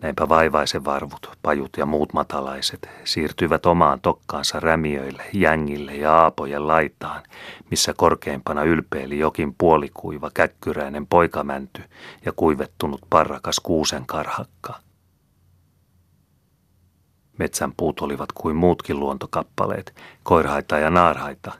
Näinpä 0.00 0.28
vaivaisen 0.28 0.84
varvut, 0.84 1.30
pajut 1.42 1.76
ja 1.76 1.86
muut 1.86 2.12
matalaiset 2.12 2.88
siirtyivät 3.04 3.66
omaan 3.66 4.00
tokkaansa 4.00 4.60
rämiöille, 4.60 5.22
jängille 5.32 5.94
ja 5.94 6.18
aapojen 6.18 6.68
laitaan, 6.68 7.22
missä 7.70 7.94
korkeimpana 7.96 8.62
ylpeili 8.62 9.18
jokin 9.18 9.54
puolikuiva 9.58 10.30
käkkyräinen 10.34 11.06
poikamänty 11.06 11.82
ja 12.24 12.32
kuivettunut 12.32 13.00
parrakas 13.10 13.60
kuusen 13.60 14.06
karhakka. 14.06 14.74
Metsän 17.38 17.72
puut 17.76 18.00
olivat 18.00 18.32
kuin 18.32 18.56
muutkin 18.56 19.00
luontokappaleet, 19.00 19.94
koirhaita 20.22 20.78
ja 20.78 20.90
naarhaita. 20.90 21.52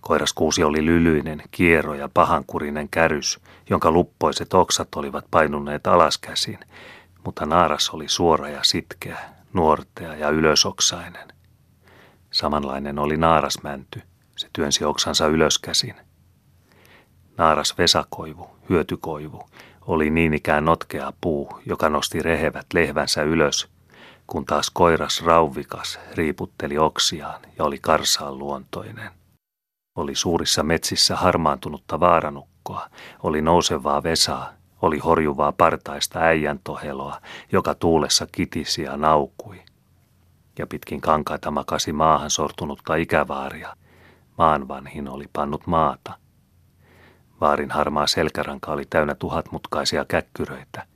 Koiraskuusi 0.00 0.64
oli 0.64 0.84
lylyinen, 0.84 1.42
kiero 1.50 1.94
ja 1.94 2.08
pahankurinen 2.14 2.88
kärys, 2.88 3.40
jonka 3.70 3.90
luppoiset 3.90 4.54
oksat 4.54 4.88
olivat 4.94 5.24
painuneet 5.30 5.86
alaskäsin– 5.86 6.58
mutta 7.24 7.46
naaras 7.46 7.90
oli 7.90 8.08
suora 8.08 8.48
ja 8.48 8.60
sitkeä, 8.62 9.18
nuortea 9.52 10.14
ja 10.14 10.30
ylösoksainen. 10.30 11.28
Samanlainen 12.30 12.98
oli 12.98 13.16
naarasmänty, 13.16 14.02
se 14.36 14.48
työnsi 14.52 14.84
oksansa 14.84 15.26
ylöskäsin. 15.26 15.94
Naaras 17.38 17.78
vesakoivu, 17.78 18.50
hyötykoivu, 18.68 19.48
oli 19.86 20.10
niin 20.10 20.34
ikään 20.34 20.64
notkea 20.64 21.12
puu, 21.20 21.60
joka 21.66 21.88
nosti 21.88 22.22
rehevät 22.22 22.66
lehvänsä 22.74 23.22
ylös, 23.22 23.68
kun 24.26 24.44
taas 24.44 24.70
koiras 24.70 25.24
rauvikas 25.24 25.98
riiputteli 26.14 26.78
oksiaan 26.78 27.40
ja 27.58 27.64
oli 27.64 27.78
karsaan 27.78 28.38
luontoinen. 28.38 29.10
Oli 29.96 30.14
suurissa 30.14 30.62
metsissä 30.62 31.16
harmaantunutta 31.16 32.00
vaaranukkoa, 32.00 32.88
oli 33.22 33.42
nousevaa 33.42 34.02
vesaa 34.02 34.52
oli 34.84 34.98
horjuvaa 34.98 35.52
partaista 35.52 36.18
äijän 36.18 36.60
toheloa, 36.64 37.20
joka 37.52 37.74
tuulessa 37.74 38.26
kitisi 38.32 38.82
ja 38.82 38.96
naukui. 38.96 39.62
Ja 40.58 40.66
pitkin 40.66 41.00
kankaita 41.00 41.50
makasi 41.50 41.92
maahan 41.92 42.30
sortunutta 42.30 42.94
ikävaaria. 42.94 43.76
Maan 44.38 44.68
vanhin 44.68 45.08
oli 45.08 45.24
pannut 45.32 45.66
maata. 45.66 46.12
Vaarin 47.40 47.70
harmaa 47.70 48.06
selkäranka 48.06 48.72
oli 48.72 48.84
täynnä 48.90 49.14
tuhatmutkaisia 49.14 50.04
käkkyröitä. 50.04 50.86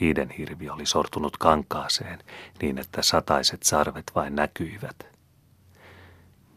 Hiidenhirvi 0.00 0.70
oli 0.70 0.86
sortunut 0.86 1.36
kankaaseen 1.36 2.18
niin, 2.62 2.78
että 2.78 3.02
sataiset 3.02 3.62
sarvet 3.62 4.12
vain 4.14 4.36
näkyivät. 4.36 5.06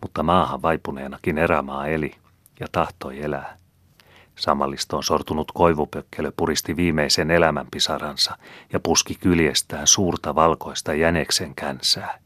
Mutta 0.02 0.24
maahan 0.24 0.62
vaipuneenakin 0.62 1.38
erämaa 1.38 1.88
eli 1.88 2.16
ja 2.60 2.68
tahtoi 2.72 3.22
elää. 3.22 3.63
Samallistoon 4.36 5.04
sortunut 5.04 5.52
koivupökkelö 5.52 6.32
puristi 6.38 6.76
viimeisen 6.76 7.32
elämänpisaransa 7.32 8.38
ja 8.74 8.80
puski 8.80 9.16
kyljestään 9.16 9.88
suurta 9.88 10.36
valkoista 10.36 10.94
jäneksen 10.94 11.56
känsää. 11.56 12.20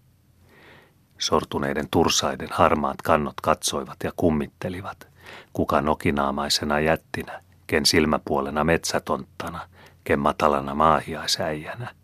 Sortuneiden 1.18 1.88
tursaiden 1.92 2.50
harmaat 2.52 3.02
kannot 3.02 3.42
katsoivat 3.42 3.98
ja 4.04 4.12
kummittelivat, 4.16 5.08
kuka 5.54 5.82
nokinaamaisena 5.82 6.80
jättinä, 6.80 7.44
ken 7.68 7.86
silmäpuolena 7.86 8.64
metsätonttana, 8.64 9.60
ken 10.04 10.20
matalana 10.20 10.76
maahiaisäijänä. 10.76 11.96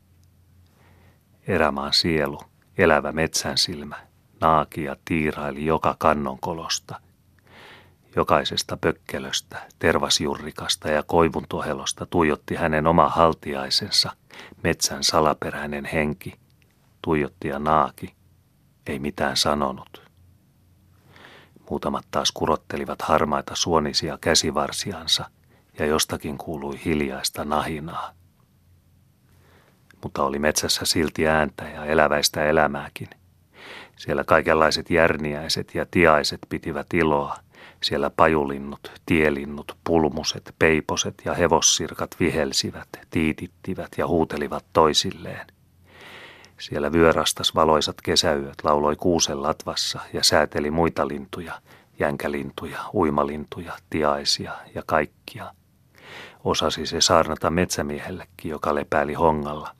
Erämaan 1.47 1.93
sielu, 1.93 2.39
elävä 2.77 3.11
metsän 3.11 3.57
silmä, 3.57 3.95
naakia 4.41 4.95
tiiraili 5.05 5.65
joka 5.65 5.95
kannon 5.99 6.39
kolosta– 6.39 6.99
Jokaisesta 8.15 8.77
pökkelöstä, 8.77 9.61
tervasjurrikasta 9.79 10.89
ja 10.89 11.03
koivun 11.03 11.45
tohelosta 11.49 12.05
tuijotti 12.05 12.55
hänen 12.55 12.87
oma 12.87 13.09
haltiaisensa, 13.09 14.11
metsän 14.63 15.03
salaperäinen 15.03 15.85
henki. 15.85 16.35
Tuijotti 17.01 17.47
ja 17.47 17.59
naaki, 17.59 18.15
ei 18.87 18.99
mitään 18.99 19.37
sanonut. 19.37 20.01
Muutamat 21.69 22.05
taas 22.11 22.31
kurottelivat 22.31 23.01
harmaita 23.01 23.55
suonisia 23.55 24.17
käsivarsiansa 24.21 25.25
ja 25.79 25.85
jostakin 25.85 26.37
kuului 26.37 26.79
hiljaista 26.85 27.45
nahinaa. 27.45 28.13
Mutta 30.03 30.23
oli 30.23 30.39
metsässä 30.39 30.85
silti 30.85 31.27
ääntä 31.27 31.63
ja 31.63 31.85
eläväistä 31.85 32.45
elämääkin. 32.45 33.09
Siellä 33.95 34.23
kaikenlaiset 34.23 34.89
järniäiset 34.89 35.75
ja 35.75 35.85
tiaiset 35.91 36.39
pitivät 36.49 36.87
iloa– 36.93 37.37
siellä 37.83 38.09
pajulinnut, 38.09 38.91
tielinnut, 39.05 39.77
pulmuset, 39.83 40.55
peiposet 40.59 41.21
ja 41.25 41.33
hevossirkat 41.33 42.15
vihelsivät, 42.19 42.87
tiitittivät 43.09 43.91
ja 43.97 44.07
huutelivat 44.07 44.65
toisilleen. 44.73 45.47
Siellä 46.59 46.91
vyörastas 46.91 47.55
valoisat 47.55 48.01
kesäyöt 48.01 48.55
lauloi 48.63 48.95
kuusen 48.95 49.43
latvassa 49.43 49.99
ja 50.13 50.23
sääteli 50.23 50.71
muita 50.71 51.07
lintuja, 51.07 51.53
jänkälintuja, 51.99 52.79
uimalintuja, 52.93 53.73
tiaisia 53.89 54.51
ja 54.75 54.83
kaikkia. 54.85 55.53
Osasi 56.43 56.85
se 56.85 57.01
saarnata 57.01 57.49
metsämiehellekin, 57.49 58.51
joka 58.51 58.75
lepääli 58.75 59.13
hongalla. 59.13 59.75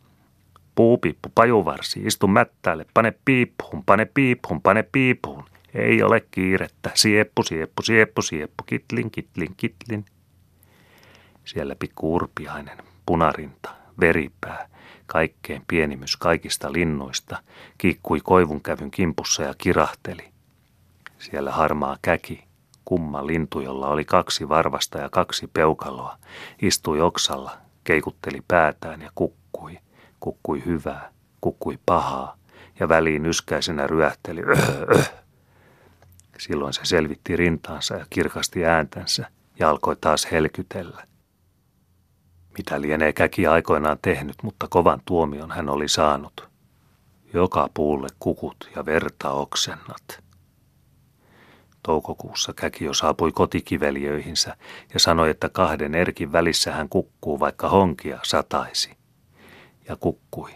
Puupippu, 0.76 1.30
pajuvarsi, 1.36 2.02
istu 2.06 2.28
mättäälle, 2.28 2.86
pane 2.94 3.14
piippuun, 3.26 3.84
pane 3.86 4.06
piippuun, 4.06 4.62
pane 4.62 4.84
piippuun. 4.84 5.44
Ei 5.74 6.04
ole 6.04 6.22
kiirettä. 6.32 6.92
Sieppu, 6.94 7.44
sieppu, 7.44 7.82
sieppu, 7.82 8.22
sieppu, 8.22 8.64
kitlin, 8.66 9.12
kitlin, 9.12 9.54
kitlin. 9.58 10.06
Siellä 11.46 11.76
pikku 11.76 12.16
urpiainen, 12.16 12.78
punarinta, 13.06 13.70
veripää, 14.00 14.70
kaikkein 15.06 15.64
pienimys 15.68 16.18
kaikista 16.18 16.74
linnuista, 16.74 17.38
kiikkui 17.78 18.20
koivunkävyn 18.24 18.92
kimpussa 18.92 19.44
ja 19.44 19.54
kirahteli. 19.58 20.32
Siellä 21.20 21.52
harmaa 21.52 21.98
käki, 22.02 22.44
kumma 22.86 23.28
lintu, 23.28 23.60
jolla 23.60 23.88
oli 23.88 24.06
kaksi 24.06 24.50
varvasta 24.50 24.98
ja 24.98 25.10
kaksi 25.10 25.48
peukaloa, 25.54 26.18
istui 26.62 27.02
oksalla, 27.02 27.58
keikutteli 27.84 28.44
päätään 28.48 29.02
ja 29.02 29.12
kukkui, 29.16 29.80
kukkui 30.20 30.66
hyvää, 30.66 31.12
kukkui 31.42 31.80
pahaa, 31.86 32.38
ja 32.80 32.90
väliin 32.90 33.26
yskäisenä 33.26 33.88
ryöhteli 33.88 34.42
öh, 34.42 34.60
öh. 34.98 35.23
Silloin 36.38 36.74
se 36.74 36.82
selvitti 36.84 37.36
rintaansa 37.36 37.96
ja 37.96 38.06
kirkasti 38.10 38.66
ääntänsä 38.66 39.28
ja 39.60 39.70
alkoi 39.70 39.96
taas 39.96 40.28
helkytellä. 40.32 41.04
Mitä 42.58 42.82
lienee 42.82 43.14
käki 43.14 43.48
aikoinaan 43.48 44.00
tehnyt, 44.02 44.36
mutta 44.44 44.68
kovan 44.70 45.02
tuomion 45.06 45.52
hän 45.52 45.70
oli 45.70 45.88
saanut. 45.88 46.50
Joka 47.34 47.70
puulle 47.74 48.08
kukut 48.20 48.70
ja 48.76 48.86
verta 48.86 49.32
oksennat. 49.32 50.24
Toukokuussa 51.84 52.54
käki 52.54 52.86
jo 52.86 52.94
saapui 52.94 53.32
kotikiveliöihinsä 53.32 54.58
ja 54.94 55.00
sanoi, 55.00 55.30
että 55.30 55.50
kahden 55.50 55.96
erkin 55.96 56.32
välissä 56.32 56.72
hän 56.72 56.90
kukkuu, 56.90 57.40
vaikka 57.40 57.70
honkia 57.70 58.20
sataisi. 58.24 58.98
Ja 59.90 59.96
kukkui. 59.96 60.52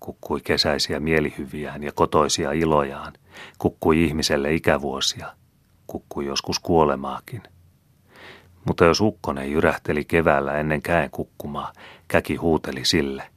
Kukkui 0.00 0.40
kesäisiä 0.40 1.00
mielihyviään 1.00 1.82
ja 1.82 1.92
kotoisia 1.92 2.52
ilojaan. 2.52 3.12
Kukkui 3.58 4.04
ihmiselle 4.04 4.54
ikävuosia. 4.54 5.32
Kukkui 5.86 6.26
joskus 6.26 6.58
kuolemaakin. 6.58 7.42
Mutta 8.64 8.84
jos 8.84 9.00
ukkonen 9.00 9.52
jyrähteli 9.52 10.04
keväällä 10.04 10.54
ennen 10.54 10.82
käen 10.82 11.10
kukkumaa, 11.10 11.72
käki 12.08 12.36
huuteli 12.36 12.84
sille. 12.84 13.30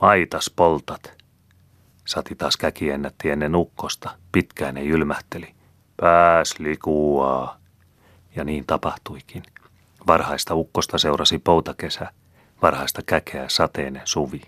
Maitas 0.00 0.52
poltat. 0.56 1.16
Sati 2.06 2.34
taas 2.34 2.56
käki 2.56 2.90
ennätti 2.90 3.30
ennen 3.30 3.56
ukkosta, 3.56 4.10
pitkään 4.32 4.74
ne 4.74 4.82
jylmähteli. 4.82 5.54
Pääs 5.96 6.58
likuaa. 6.58 7.58
Ja 8.36 8.44
niin 8.44 8.66
tapahtuikin. 8.66 9.42
Varhaista 10.06 10.54
ukkosta 10.54 10.98
seurasi 10.98 11.38
poutakesä, 11.38 12.10
varhaista 12.62 13.02
käkeä 13.06 13.48
sateinen 13.48 14.02
suvi. 14.04 14.42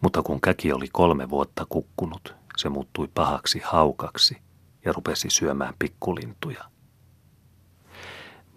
Mutta 0.00 0.22
kun 0.22 0.40
käki 0.40 0.72
oli 0.72 0.88
kolme 0.92 1.30
vuotta 1.30 1.66
kukkunut, 1.68 2.34
se 2.58 2.68
muuttui 2.68 3.08
pahaksi 3.14 3.60
haukaksi 3.64 4.36
ja 4.84 4.92
rupesi 4.92 5.30
syömään 5.30 5.74
pikkulintuja. 5.78 6.64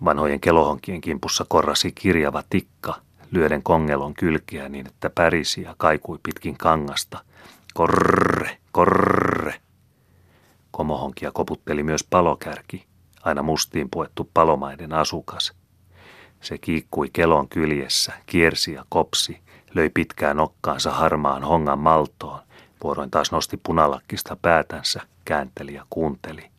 Vanhojen 0.06 0.40
kelohonkien 0.40 1.02
kimpussa 1.02 1.46
korrasi 1.50 1.92
kirjava 1.92 2.44
tikka, 2.50 2.96
lyöden 3.32 3.64
kongelon 3.64 4.14
kylkiä 4.14 4.70
niin, 4.70 4.88
että 4.88 5.10
pärisi 5.10 5.62
ja 5.62 5.76
kaikui 5.78 6.20
pitkin 6.24 6.58
kangasta. 6.58 7.24
Korre, 7.74 8.58
korre. 8.72 9.62
Komohonkia 10.72 11.32
koputteli 11.32 11.84
myös 11.84 12.04
palokärki, 12.04 12.86
aina 13.24 13.44
mustiin 13.44 13.90
puettu 13.90 14.30
palomaiden 14.34 14.94
asukas. 14.94 15.54
Se 16.42 16.58
kiikkui 16.58 17.10
kelon 17.14 17.50
kyljessä, 17.50 18.14
kiersi 18.26 18.74
ja 18.74 18.86
kopsi, 18.90 19.42
löi 19.76 19.90
pitkään 19.90 20.38
nokkaansa 20.38 20.92
harmaan 20.92 21.44
hongan 21.44 21.80
maltoon, 21.80 22.40
vuoroin 22.84 23.12
taas 23.12 23.32
nosti 23.32 23.58
punalakkista 23.58 24.38
päätänsä, 24.42 25.02
käänteli 25.26 25.74
ja 25.74 25.86
kuunteli. 25.90 26.52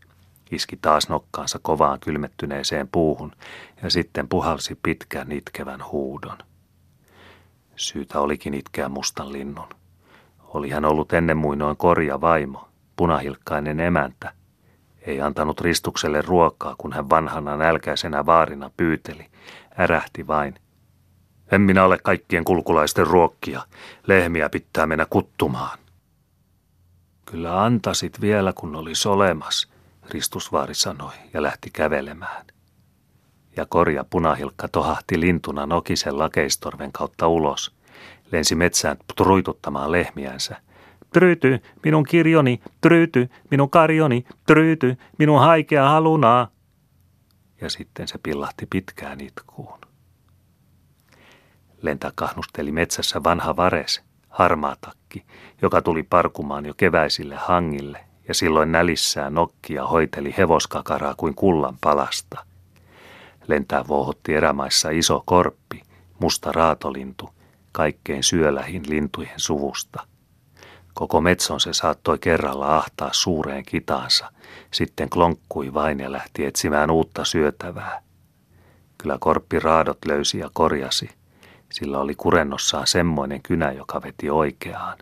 Iski 0.51 0.79
taas 0.83 1.09
nokkaansa 1.09 1.59
kovaan 1.63 2.01
kylmettyneeseen 2.01 2.89
puuhun 2.89 3.33
ja 3.83 3.91
sitten 3.91 4.29
puhalsi 4.29 4.79
pitkän 4.83 5.33
itkevän 5.33 5.85
huudon. 5.93 6.39
Syytä 7.77 8.21
olikin 8.21 8.55
itkeä 8.55 8.89
mustan 8.89 9.33
linnun. 9.33 9.69
Oli 10.43 10.71
hän 10.71 10.85
ollut 10.85 11.13
ennen 11.13 11.37
muinoin 11.37 11.77
korja 11.77 12.21
vaimo, 12.21 12.69
punahilkkainen 12.97 13.81
emäntä. 13.81 14.33
Ei 15.07 15.21
antanut 15.21 15.61
ristukselle 15.61 16.23
ruokaa, 16.23 16.75
kun 16.79 16.93
hän 16.93 17.11
vanhana 17.11 17.57
nälkäisenä 17.57 18.27
vaarina 18.27 18.71
pyyteli. 18.77 19.27
Ärähti 19.79 20.27
vain. 20.27 20.55
En 21.53 21.61
minä 21.61 21.85
ole 21.85 21.99
kaikkien 21.99 22.45
kulkulaisten 22.45 23.07
ruokkia. 23.07 23.63
Lehmiä 24.07 24.49
pitää 24.49 24.87
mennä 24.87 25.07
kuttumaan. 25.11 25.79
Kyllä 27.33 27.65
antasit 27.65 28.21
vielä, 28.21 28.53
kun 28.53 28.77
olisi 28.77 29.09
olemas, 29.09 29.69
Ristusvaari 30.11 30.75
sanoi 30.75 31.13
ja 31.35 31.43
lähti 31.43 31.71
kävelemään. 31.73 32.47
Ja 33.57 33.67
korja 33.67 34.05
punahilkka 34.11 34.69
tohahti 34.69 35.21
lintuna 35.21 35.67
nokisen 35.67 36.19
lakeistorven 36.19 36.93
kautta 36.93 37.29
ulos. 37.29 37.75
Lensi 38.33 38.55
metsään 38.55 38.97
truituttamaan 39.17 39.93
lehmiänsä– 39.93 40.57
Tryyty, 41.13 41.63
minun 41.85 42.05
kirjoni, 42.05 42.63
tryyty, 42.81 43.29
minun 43.51 43.71
karjoni, 43.71 44.25
tryyty, 44.47 44.97
minun 45.19 45.41
haikea 45.41 45.89
halunaa. 45.89 46.49
Ja 47.61 47.71
sitten 47.71 48.09
se 48.09 48.19
pillahti 48.23 48.67
pitkään 48.71 49.21
itkuun. 49.21 49.79
Lentä 51.83 52.13
kahnusteli 52.15 52.73
metsässä 52.73 53.23
vanha 53.25 53.57
vares, 53.57 54.03
harmaatakki, 55.13 55.25
joka 55.63 55.83
tuli 55.83 56.03
parkumaan 56.03 56.67
jo 56.67 56.75
keväisille 56.75 57.35
hangille 57.35 58.01
ja 58.29 58.35
silloin 58.35 58.73
nälissään 58.73 59.35
nokkia 59.35 59.87
hoiteli 59.87 60.35
hevoskakaraa 60.39 61.15
kuin 61.17 61.35
kullan 61.35 61.77
palasta. 61.81 62.45
Lentää 63.49 63.85
vohotti 63.89 64.35
erämaissa 64.35 64.91
iso 64.91 65.23
korppi, 65.27 65.83
musta 66.21 66.53
raatolintu, 66.53 67.31
kaikkein 67.73 68.23
syölähin 68.23 68.83
lintujen 68.89 69.41
suvusta– 69.41 70.07
Koko 70.95 71.21
metson 71.21 71.61
se 71.61 71.73
saattoi 71.73 72.19
kerralla 72.19 72.77
ahtaa 72.77 73.11
suureen 73.13 73.65
kitaansa, 73.65 74.33
sitten 74.71 75.09
klonkkui 75.09 75.75
vain 75.75 76.01
ja 76.01 76.13
lähti 76.13 76.45
etsimään 76.45 76.91
uutta 76.91 77.25
syötävää. 77.25 78.03
Kyllä 78.99 79.17
korppi 79.21 79.59
raadot 79.59 79.99
löysi 80.07 80.39
ja 80.39 80.51
korjasi. 80.53 81.11
Sillä 81.73 81.99
oli 81.99 82.15
kurennossaan 82.15 82.87
semmoinen 82.87 83.43
kynä, 83.43 83.73
joka 83.73 84.03
veti 84.03 84.31
oikeaan. 84.31 84.99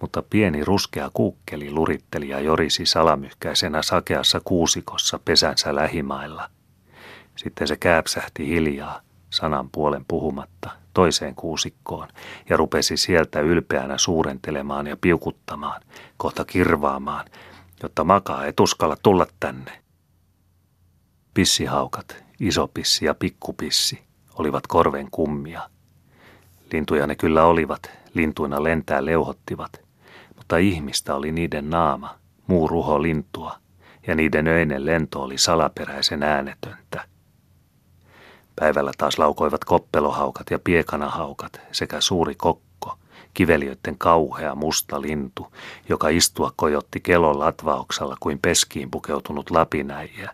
Mutta 0.00 0.22
pieni 0.22 0.64
ruskea 0.64 1.10
kuukkeli 1.14 1.70
luritteli 1.70 2.28
ja 2.28 2.40
jorisi 2.40 2.86
salamyhkäisenä 2.86 3.82
sakeassa 3.82 4.40
kuusikossa 4.44 5.20
pesänsä 5.24 5.74
lähimailla. 5.74 6.50
Sitten 7.36 7.68
se 7.68 7.76
kääpsähti 7.76 8.46
hiljaa, 8.46 9.00
sanan 9.30 9.70
puolen 9.70 10.04
puhumatta, 10.08 10.70
toiseen 10.94 11.34
kuusikkoon 11.34 12.08
ja 12.48 12.56
rupesi 12.56 12.96
sieltä 12.96 13.40
ylpeänä 13.40 13.98
suurentelemaan 13.98 14.86
ja 14.86 14.96
piukuttamaan, 15.00 15.82
kohta 16.16 16.44
kirvaamaan, 16.44 17.24
jotta 17.82 18.04
makaa 18.04 18.46
et 18.46 18.60
uskalla 18.60 18.96
tulla 19.02 19.26
tänne. 19.40 19.82
Pissihaukat, 21.34 22.24
isopissi 22.40 23.04
ja 23.04 23.14
pikkupissi, 23.14 24.05
olivat 24.38 24.66
korven 24.66 25.08
kummia. 25.10 25.70
Lintuja 26.72 27.06
ne 27.06 27.14
kyllä 27.14 27.44
olivat, 27.44 27.90
lintuina 28.14 28.62
lentää 28.62 29.04
leuhottivat, 29.04 29.80
mutta 30.36 30.56
ihmistä 30.56 31.14
oli 31.14 31.32
niiden 31.32 31.70
naama, 31.70 32.14
muu 32.46 32.68
ruho 32.68 33.02
lintua, 33.02 33.56
ja 34.06 34.14
niiden 34.14 34.46
öinen 34.46 34.86
lento 34.86 35.22
oli 35.22 35.38
salaperäisen 35.38 36.22
äänetöntä– 36.22 37.04
Päivällä 38.60 38.92
taas 38.98 39.18
laukoivat 39.18 39.64
koppelohaukat 39.64 40.50
ja 40.50 40.58
piekanahaukat 40.58 41.60
sekä 41.72 42.00
suuri 42.00 42.34
kokko, 42.34 42.98
kiveliöiden 43.34 43.98
kauhea 43.98 44.54
musta 44.54 45.02
lintu, 45.02 45.52
joka 45.88 46.08
istua 46.08 46.52
kojotti 46.56 47.00
kelon 47.00 47.38
latvauksella 47.38 48.16
kuin 48.20 48.38
peskiin 48.38 48.90
pukeutunut 48.90 49.50
lapinäijä. 49.50 50.30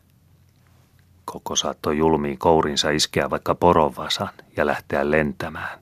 Koko 1.33 1.57
saattoi 1.57 1.99
julmiin 1.99 2.39
kourinsa 2.39 2.91
iskeä 2.91 3.31
vaikka 3.31 3.55
poronvasan 3.55 4.29
ja 4.57 4.67
lähteä 4.67 5.11
lentämään. 5.11 5.81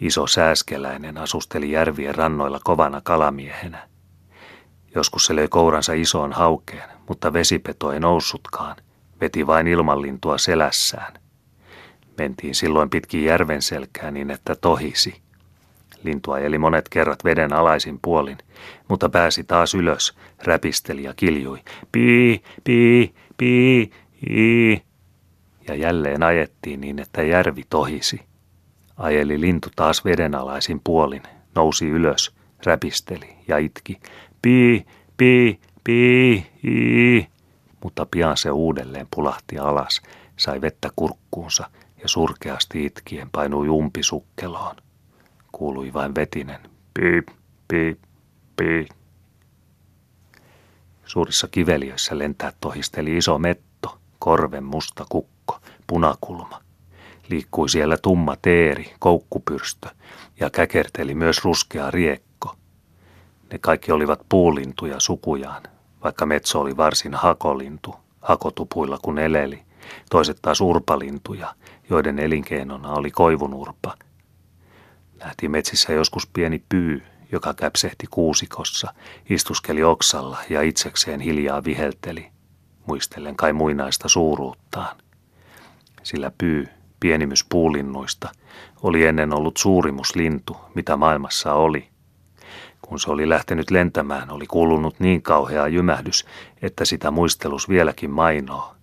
Iso 0.00 0.26
sääskeläinen 0.26 1.18
asusteli 1.18 1.70
järvien 1.70 2.14
rannoilla 2.14 2.60
kovana 2.64 3.00
kalamiehenä. 3.00 3.88
Joskus 4.94 5.26
se 5.26 5.36
löi 5.36 5.48
kouransa 5.48 5.92
isoon 5.92 6.32
haukeen, 6.32 6.88
mutta 7.08 7.32
vesipeto 7.32 7.92
ei 7.92 8.00
noussutkaan, 8.00 8.76
veti 9.20 9.46
vain 9.46 9.66
ilmanlintua 9.66 10.38
selässään. 10.38 11.12
Mentiin 12.18 12.54
silloin 12.54 12.90
pitkin 12.90 13.24
järven 13.24 13.62
selkää 13.62 14.10
niin, 14.10 14.30
että 14.30 14.54
tohisi. 14.54 15.22
Lintua 16.02 16.38
eli 16.38 16.58
monet 16.58 16.88
kerrat 16.88 17.24
veden 17.24 17.52
alaisin 17.52 17.98
puolin, 18.02 18.38
mutta 18.88 19.08
pääsi 19.08 19.44
taas 19.44 19.74
ylös, 19.74 20.16
räpisteli 20.44 21.02
ja 21.02 21.14
kiljui. 21.16 21.58
Pii, 21.92 22.42
pii, 22.64 23.14
pii, 23.36 23.90
ii. 24.30 24.82
Ja 25.68 25.74
jälleen 25.74 26.22
ajettiin 26.22 26.80
niin, 26.80 26.98
että 26.98 27.22
järvi 27.22 27.62
tohisi. 27.70 28.20
Ajeli 28.96 29.40
lintu 29.40 29.68
taas 29.76 30.04
vedenalaisin 30.04 30.80
puolin, 30.84 31.22
nousi 31.54 31.88
ylös, 31.88 32.34
räpisteli 32.66 33.36
ja 33.48 33.58
itki. 33.58 34.00
Pii, 34.42 34.86
pii, 35.16 35.60
pii, 35.84 36.46
ii 36.64 37.26
mutta 37.86 38.06
pian 38.10 38.36
se 38.36 38.50
uudelleen 38.50 39.06
pulahti 39.14 39.58
alas, 39.58 40.02
sai 40.36 40.60
vettä 40.60 40.90
kurkkuunsa 40.96 41.70
ja 42.02 42.08
surkeasti 42.08 42.84
itkien 42.84 43.30
painui 43.30 43.68
umpisukkeloon. 43.68 44.76
Kuului 45.52 45.92
vain 45.92 46.14
vetinen 46.14 46.60
piip, 46.94 47.28
piip, 47.68 47.98
piip. 48.56 48.88
Suurissa 51.06 51.48
kiveliöissä 51.48 52.18
lentää 52.18 52.52
tohisteli 52.60 53.16
iso 53.16 53.38
metto, 53.38 53.98
korven 54.18 54.64
musta 54.64 55.06
kukko, 55.08 55.58
punakulma. 55.86 56.60
Liikkui 57.28 57.68
siellä 57.68 57.96
tumma 57.96 58.36
teeri, 58.42 58.94
koukkupyrstö 58.98 59.88
ja 60.40 60.50
käkerteli 60.50 61.14
myös 61.14 61.44
ruskea 61.44 61.90
riekko. 61.90 62.54
Ne 63.52 63.58
kaikki 63.58 63.92
olivat 63.92 64.20
puulintuja 64.28 65.00
sukujaan, 65.00 65.62
vaikka 66.04 66.26
metso 66.26 66.60
oli 66.60 66.76
varsin 66.76 67.14
hakolintu, 67.14 67.94
hakotupuilla 68.20 68.98
kun 69.02 69.18
eleli, 69.18 69.62
toiset 70.10 70.38
taas 70.42 70.60
urpalintuja, 70.60 71.54
joiden 71.90 72.18
elinkeinona 72.18 72.92
oli 72.92 73.10
koivunurpa. 73.10 73.94
Nähtiin 75.18 75.50
metsissä 75.50 75.92
joskus 75.92 76.26
pieni 76.26 76.62
pyy, 76.68 77.02
joka 77.32 77.54
käpsehti 77.54 78.06
kuusikossa, 78.10 78.94
istuskeli 79.30 79.82
oksalla 79.82 80.38
ja 80.50 80.62
itsekseen 80.62 81.20
hiljaa 81.20 81.64
vihelteli, 81.64 82.28
muistellen 82.86 83.36
kai 83.36 83.52
muinaista 83.52 84.08
suuruuttaan. 84.08 84.96
Sillä 86.02 86.32
pyy, 86.38 86.68
pienimys 87.00 87.44
puulinnuista, 87.48 88.28
oli 88.82 89.06
ennen 89.06 89.34
ollut 89.34 89.56
suurimuslintu, 89.56 90.56
mitä 90.74 90.96
maailmassa 90.96 91.54
oli. 91.54 91.88
Kun 92.82 93.00
se 93.00 93.10
oli 93.10 93.28
lähtenyt 93.28 93.70
lentämään, 93.70 94.30
oli 94.30 94.46
kuulunut 94.46 95.00
niin 95.00 95.22
kauhea 95.22 95.68
jymähdys, 95.68 96.26
että 96.62 96.84
sitä 96.84 97.10
muistelus 97.10 97.68
vieläkin 97.68 98.10
mainoo. 98.10 98.74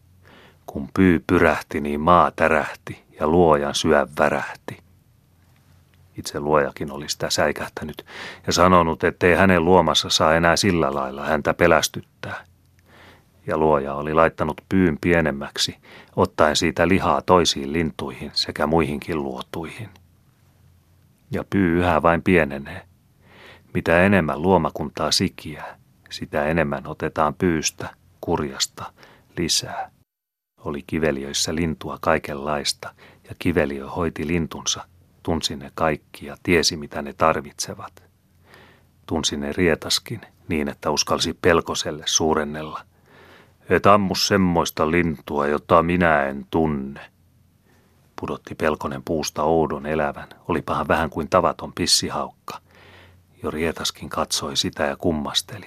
Kun 0.65 0.89
pyy 0.93 1.23
pyrähti, 1.27 1.81
niin 1.81 1.99
maa 2.01 2.31
tärähti 2.31 3.03
ja 3.19 3.27
luojan 3.27 3.75
syö 3.75 4.07
värähti. 4.19 4.82
Itse 6.17 6.39
luojakin 6.39 6.91
oli 6.91 7.09
sitä 7.09 7.29
säikähtänyt 7.29 8.05
ja 8.47 8.53
sanonut, 8.53 9.03
ettei 9.03 9.35
hänen 9.35 9.65
luomassa 9.65 10.09
saa 10.09 10.35
enää 10.35 10.55
sillä 10.55 10.93
lailla 10.93 11.25
häntä 11.25 11.53
pelästyttää. 11.53 12.45
Ja 13.47 13.57
luoja 13.57 13.93
oli 13.93 14.13
laittanut 14.13 14.61
pyyn 14.69 14.97
pienemmäksi, 15.01 15.77
ottaen 16.15 16.55
siitä 16.55 16.87
lihaa 16.87 17.21
toisiin 17.21 17.73
lintuihin 17.73 18.31
sekä 18.33 18.67
muihinkin 18.67 19.23
luotuihin. 19.23 19.89
Ja 21.31 21.43
pyy 21.49 21.79
yhä 21.79 22.01
vain 22.01 22.21
pienenee. 22.21 22.81
Mitä 23.73 24.03
enemmän 24.03 24.41
luomakuntaa 24.41 25.11
sikiä, 25.11 25.63
sitä 26.09 26.45
enemmän 26.45 26.87
otetaan 26.87 27.33
pyystä, 27.33 27.89
kurjasta, 28.21 28.93
lisää. 29.37 29.91
Oli 30.57 30.83
kiveliöissä 30.87 31.55
lintua 31.55 31.97
kaikenlaista, 32.01 32.93
ja 33.29 33.35
kiveliö 33.39 33.89
hoiti 33.89 34.27
lintunsa, 34.27 34.85
tunsi 35.23 35.55
ne 35.55 35.71
kaikki 35.75 36.25
ja 36.25 36.37
tiesi 36.43 36.77
mitä 36.77 37.01
ne 37.01 37.13
tarvitsevat. 37.13 38.03
Tunsi 39.05 39.37
ne 39.37 39.53
rietaskin 39.53 40.21
niin, 40.47 40.69
että 40.69 40.91
uskalsi 40.91 41.33
pelkoselle 41.41 42.03
suurennella. 42.05 42.81
Et 43.69 43.85
ammu 43.85 44.15
semmoista 44.15 44.91
lintua, 44.91 45.47
jota 45.47 45.83
minä 45.83 46.23
en 46.23 46.45
tunne. 46.51 47.01
Pudotti 48.19 48.55
pelkonen 48.55 49.03
puusta 49.03 49.43
oudon 49.43 49.85
elävän, 49.85 50.27
olipahan 50.47 50.87
vähän 50.87 51.09
kuin 51.09 51.29
tavaton 51.29 51.73
pissihaukka. 51.73 52.59
Jo 53.43 53.51
rietaskin 53.51 54.09
katsoi 54.09 54.57
sitä 54.57 54.83
ja 54.83 54.95
kummasteli. 54.95 55.65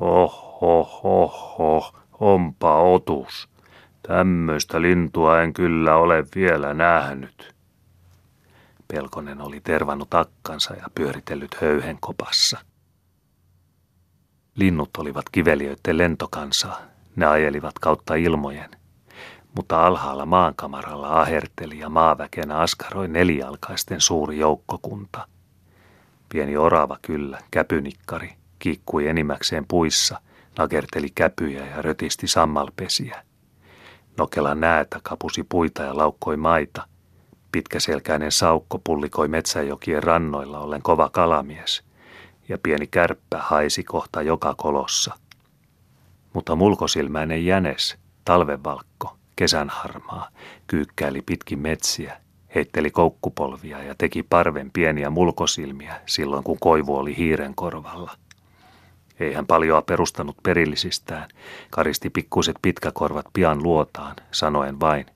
Oh, 0.00 0.58
oh, 0.62 1.00
oh, 1.04 1.60
oh, 1.60 1.94
onpa 2.20 2.80
otus. 2.80 3.48
Tämmöistä 4.02 4.82
lintua 4.82 5.42
en 5.42 5.52
kyllä 5.52 5.96
ole 5.96 6.24
vielä 6.34 6.74
nähnyt. 6.74 7.57
Pelkonen 8.88 9.40
oli 9.40 9.60
tervannut 9.60 10.14
akkansa 10.14 10.74
ja 10.74 10.86
pyöritellyt 10.94 11.56
höyhen 11.60 11.96
kopassa. 12.00 12.58
Linnut 14.54 14.96
olivat 14.96 15.24
kiveliöiden 15.32 15.98
lentokansaa. 15.98 16.80
Ne 17.16 17.26
ajelivat 17.26 17.78
kautta 17.78 18.14
ilmojen. 18.14 18.70
Mutta 19.56 19.86
alhaalla 19.86 20.26
maankamaralla 20.26 21.20
aherteli 21.20 21.78
ja 21.78 21.88
maaväkenä 21.88 22.56
askaroi 22.56 23.08
nelijalkaisten 23.08 24.00
suuri 24.00 24.38
joukkokunta. 24.38 25.28
Pieni 26.28 26.56
orava 26.56 26.98
kyllä, 27.02 27.38
käpynikkari, 27.50 28.32
kiikkui 28.58 29.08
enimmäkseen 29.08 29.64
puissa, 29.68 30.20
nakerteli 30.58 31.08
käpyjä 31.14 31.66
ja 31.66 31.82
rötisti 31.82 32.26
sammalpesiä. 32.26 33.24
Nokela 34.18 34.54
näätä 34.54 35.00
kapusi 35.02 35.42
puita 35.48 35.82
ja 35.82 35.96
laukkoi 35.96 36.36
maita. 36.36 36.88
Pitkäselkäinen 37.52 38.32
saukko 38.32 38.78
pullikoi 38.78 39.28
metsäjokien 39.28 40.02
rannoilla 40.02 40.58
ollen 40.58 40.82
kova 40.82 41.08
kalamies, 41.08 41.82
ja 42.48 42.58
pieni 42.62 42.86
kärppä 42.86 43.38
haisi 43.38 43.84
kohta 43.84 44.22
joka 44.22 44.54
kolossa. 44.54 45.14
Mutta 46.32 46.56
mulkosilmäinen 46.56 47.46
jänes, 47.46 47.96
talvenvalkko, 48.24 49.16
kesänharmaa, 49.36 50.28
kyykkäili 50.66 51.22
pitkin 51.22 51.58
metsiä, 51.58 52.16
heitteli 52.54 52.90
koukkupolvia 52.90 53.82
ja 53.82 53.94
teki 53.98 54.22
parven 54.22 54.70
pieniä 54.70 55.10
mulkosilmiä 55.10 56.00
silloin, 56.06 56.44
kun 56.44 56.58
koivu 56.60 56.96
oli 56.96 57.16
hiiren 57.16 57.54
korvalla– 57.54 58.16
ei 59.20 59.32
hän 59.32 59.46
paljoa 59.46 59.82
perustanut 59.82 60.36
perillisistään, 60.42 61.28
karisti 61.70 62.10
pikkuiset 62.10 62.56
pitkäkorvat 62.62 63.26
pian 63.32 63.62
luotaan, 63.62 64.16
sanoen 64.30 64.80
vain, 64.80 65.06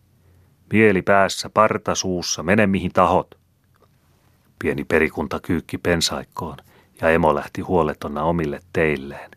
mieli 0.73 1.03
päässä, 1.03 1.51
parta 1.51 1.95
suussa, 1.95 2.43
mene 2.43 2.67
mihin 2.67 2.93
tahot. 2.93 3.35
Pieni 4.59 4.85
perikunta 4.85 5.41
kyykki 5.41 5.79
pensaikkoon 5.79 6.57
ja 7.01 7.11
emo 7.11 7.35
lähti 7.35 7.61
huoletonna 7.61 8.23
omille 8.23 8.61
teilleen. 8.73 9.31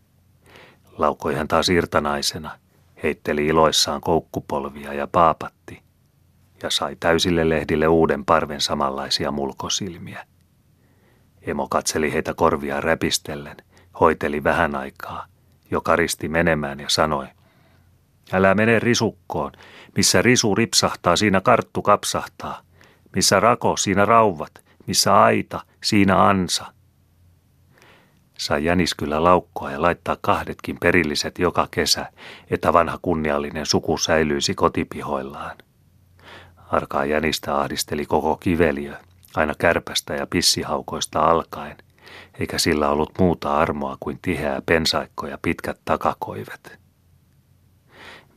Laukoi 0.98 1.34
hän 1.34 1.48
taas 1.48 1.68
irtanaisena, 1.68 2.58
heitteli 3.02 3.46
iloissaan 3.46 4.00
koukkupolvia 4.00 4.92
ja 4.92 5.06
paapatti 5.06 5.82
ja 6.62 6.70
sai 6.70 6.96
täysille 7.00 7.48
lehdille 7.48 7.88
uuden 7.88 8.24
parven 8.24 8.60
samanlaisia 8.60 9.30
mulkosilmiä. 9.30 10.26
Emo 11.42 11.68
katseli 11.68 12.12
heitä 12.12 12.34
korvia 12.34 12.80
räpistellen 12.80 13.56
hoiteli 14.00 14.44
vähän 14.44 14.74
aikaa, 14.74 15.26
jo 15.70 15.80
karisti 15.80 16.28
menemään 16.28 16.80
ja 16.80 16.88
sanoi, 16.88 17.26
älä 18.32 18.54
mene 18.54 18.78
risukkoon, 18.78 19.52
missä 19.96 20.22
risu 20.22 20.54
ripsahtaa, 20.54 21.16
siinä 21.16 21.40
karttu 21.40 21.82
kapsahtaa, 21.82 22.60
missä 23.14 23.40
rako, 23.40 23.76
siinä 23.76 24.04
rauvat, 24.04 24.52
missä 24.86 25.20
aita, 25.22 25.60
siinä 25.84 26.22
ansa. 26.22 26.72
Sai 28.38 28.64
jänis 28.64 28.94
kyllä 28.94 29.24
laukkoa 29.24 29.72
ja 29.72 29.82
laittaa 29.82 30.16
kahdetkin 30.20 30.76
perilliset 30.80 31.38
joka 31.38 31.68
kesä, 31.70 32.12
että 32.50 32.72
vanha 32.72 32.98
kunniallinen 33.02 33.66
suku 33.66 33.98
säilyisi 33.98 34.54
kotipihoillaan. 34.54 35.56
Arkaa 36.70 37.04
jänistä 37.04 37.60
ahdisteli 37.60 38.06
koko 38.06 38.36
kiveliö, 38.36 38.96
aina 39.34 39.54
kärpästä 39.58 40.14
ja 40.14 40.26
pissihaukoista 40.26 41.20
alkaen, 41.20 41.76
eikä 42.40 42.58
sillä 42.58 42.88
ollut 42.88 43.12
muuta 43.18 43.56
armoa 43.56 43.96
kuin 44.00 44.18
tiheää 44.22 44.62
pensaikko 44.66 45.26
ja 45.26 45.38
pitkät 45.42 45.80
takakoivet. 45.84 46.85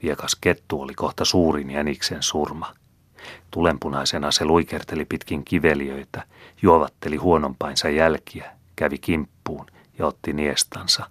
Viekas 0.04 0.36
kettu 0.42 0.82
oli 0.82 0.94
kohta 0.94 1.26
suurin 1.26 1.70
jäniksen 1.70 2.24
surma. 2.24 2.74
Tulenpunaisena 3.52 4.32
se 4.32 4.46
luikerteli 4.46 5.06
pitkin 5.06 5.46
kiveliöitä, 5.46 6.24
juovatteli 6.62 7.16
huonompainsa 7.16 7.90
jälkiä, 7.90 8.52
kävi 8.76 8.98
kimppuun 8.98 9.66
ja 10.00 10.08
otti 10.08 10.34
niestansa. 10.34 11.06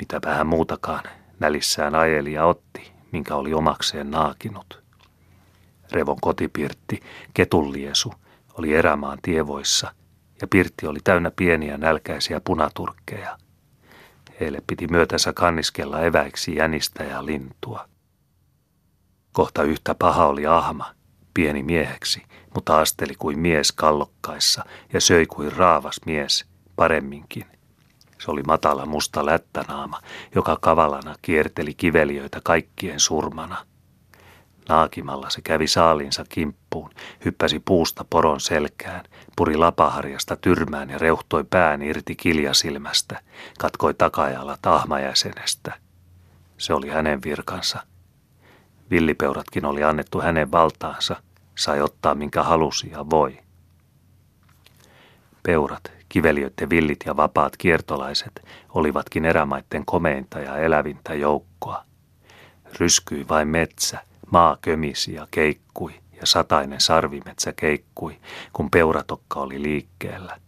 Mitä 0.00 0.20
vähän 0.24 0.46
muutakaan, 0.46 1.04
nälissään 1.40 1.94
ajeli 1.94 2.32
ja 2.32 2.44
otti, 2.44 2.92
minkä 3.12 3.34
oli 3.34 3.54
omakseen 3.54 4.10
naakinut. 4.10 4.82
Revon 5.92 6.20
kotipirtti, 6.20 7.00
ketulliesu, 7.34 8.14
oli 8.54 8.74
erämaan 8.74 9.18
tievoissa 9.22 9.94
ja 10.40 10.46
pirtti 10.46 10.86
oli 10.86 10.98
täynnä 11.04 11.30
pieniä 11.30 11.76
nälkäisiä 11.76 12.40
punaturkkeja. 12.40 13.38
Heille 14.40 14.62
piti 14.66 14.86
myötänsä 14.86 15.32
kanniskella 15.32 16.00
eväiksi 16.00 16.54
jänistä 16.56 17.04
ja 17.04 17.26
lintua. 17.26 17.88
Kohta 19.32 19.62
yhtä 19.62 19.94
paha 19.94 20.26
oli 20.26 20.46
ahma, 20.46 20.94
pieni 21.34 21.62
mieheksi, 21.62 22.22
mutta 22.54 22.80
asteli 22.80 23.14
kuin 23.18 23.38
mies 23.38 23.72
kallokkaissa 23.72 24.64
ja 24.92 25.00
söi 25.00 25.26
kuin 25.26 25.52
raavas 25.52 26.00
mies, 26.06 26.44
paremminkin. 26.76 27.44
Se 28.18 28.30
oli 28.30 28.42
matala 28.42 28.86
musta 28.86 29.26
lättänaama, 29.26 30.00
joka 30.34 30.58
kavalana 30.60 31.14
kierteli 31.22 31.74
kiveliöitä 31.74 32.40
kaikkien 32.44 33.00
surmana. 33.00 33.66
Naakimalla 34.68 35.30
se 35.30 35.42
kävi 35.42 35.66
saalinsa 35.66 36.24
kimppuun, 36.28 36.90
hyppäsi 37.24 37.62
puusta 37.64 38.04
poron 38.10 38.40
selkään, 38.40 39.04
puri 39.36 39.56
lapaharjasta 39.56 40.36
tyrmään 40.36 40.90
ja 40.90 40.98
reuhtoi 40.98 41.44
pään 41.44 41.82
irti 41.82 42.16
kiljasilmästä, 42.16 43.20
katkoi 43.58 43.94
takajalat 43.94 44.66
ahmajäsenestä. 44.66 45.74
Se 46.58 46.74
oli 46.74 46.88
hänen 46.88 47.22
virkansa. 47.24 47.82
Villipeuratkin 48.90 49.64
oli 49.64 49.84
annettu 49.84 50.20
hänen 50.20 50.52
valtaansa, 50.52 51.16
sai 51.54 51.80
ottaa 51.80 52.14
minkä 52.14 52.42
halusi 52.42 52.90
ja 52.90 53.10
voi. 53.10 53.38
Peurat, 55.42 55.92
kiveliöiden 56.08 56.70
villit 56.70 56.98
ja 57.06 57.16
vapaat 57.16 57.56
kiertolaiset 57.56 58.44
olivatkin 58.68 59.24
erämaitten 59.24 59.84
komeinta 59.84 60.40
ja 60.40 60.56
elävintä 60.56 61.14
joukkoa. 61.14 61.84
Ryskyi 62.80 63.28
vain 63.28 63.48
metsä, 63.48 64.07
Maa 64.30 64.56
kömisi 64.60 65.14
ja 65.14 65.28
keikkui 65.30 65.94
ja 66.20 66.26
satainen 66.26 66.80
sarvimetsä 66.80 67.52
keikkui, 67.52 68.20
kun 68.52 68.70
peuratokka 68.70 69.40
oli 69.40 69.62
liikkeellä. 69.62 70.40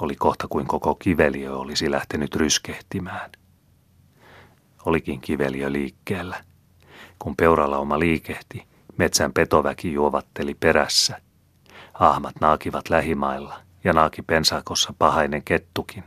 Oli 0.00 0.16
kohta 0.16 0.48
kuin 0.48 0.66
koko 0.66 0.94
kiveliö 0.94 1.56
olisi 1.56 1.90
lähtenyt 1.90 2.36
ryskehtimään. 2.36 3.30
Olikin 4.84 5.20
kiveliö 5.20 5.72
liikkeellä. 5.72 6.44
Kun 7.18 7.36
peuralauma 7.36 7.98
liikehti, 7.98 8.66
metsän 8.96 9.32
petoväki 9.32 9.92
juovatteli 9.92 10.54
perässä. 10.54 11.20
Ahmat 11.94 12.34
naakivat 12.40 12.90
lähimailla 12.90 13.60
ja 13.84 13.92
naaki 13.92 14.22
pensakossa 14.22 14.94
pahainen 14.98 15.42
kettukin. 15.42 16.04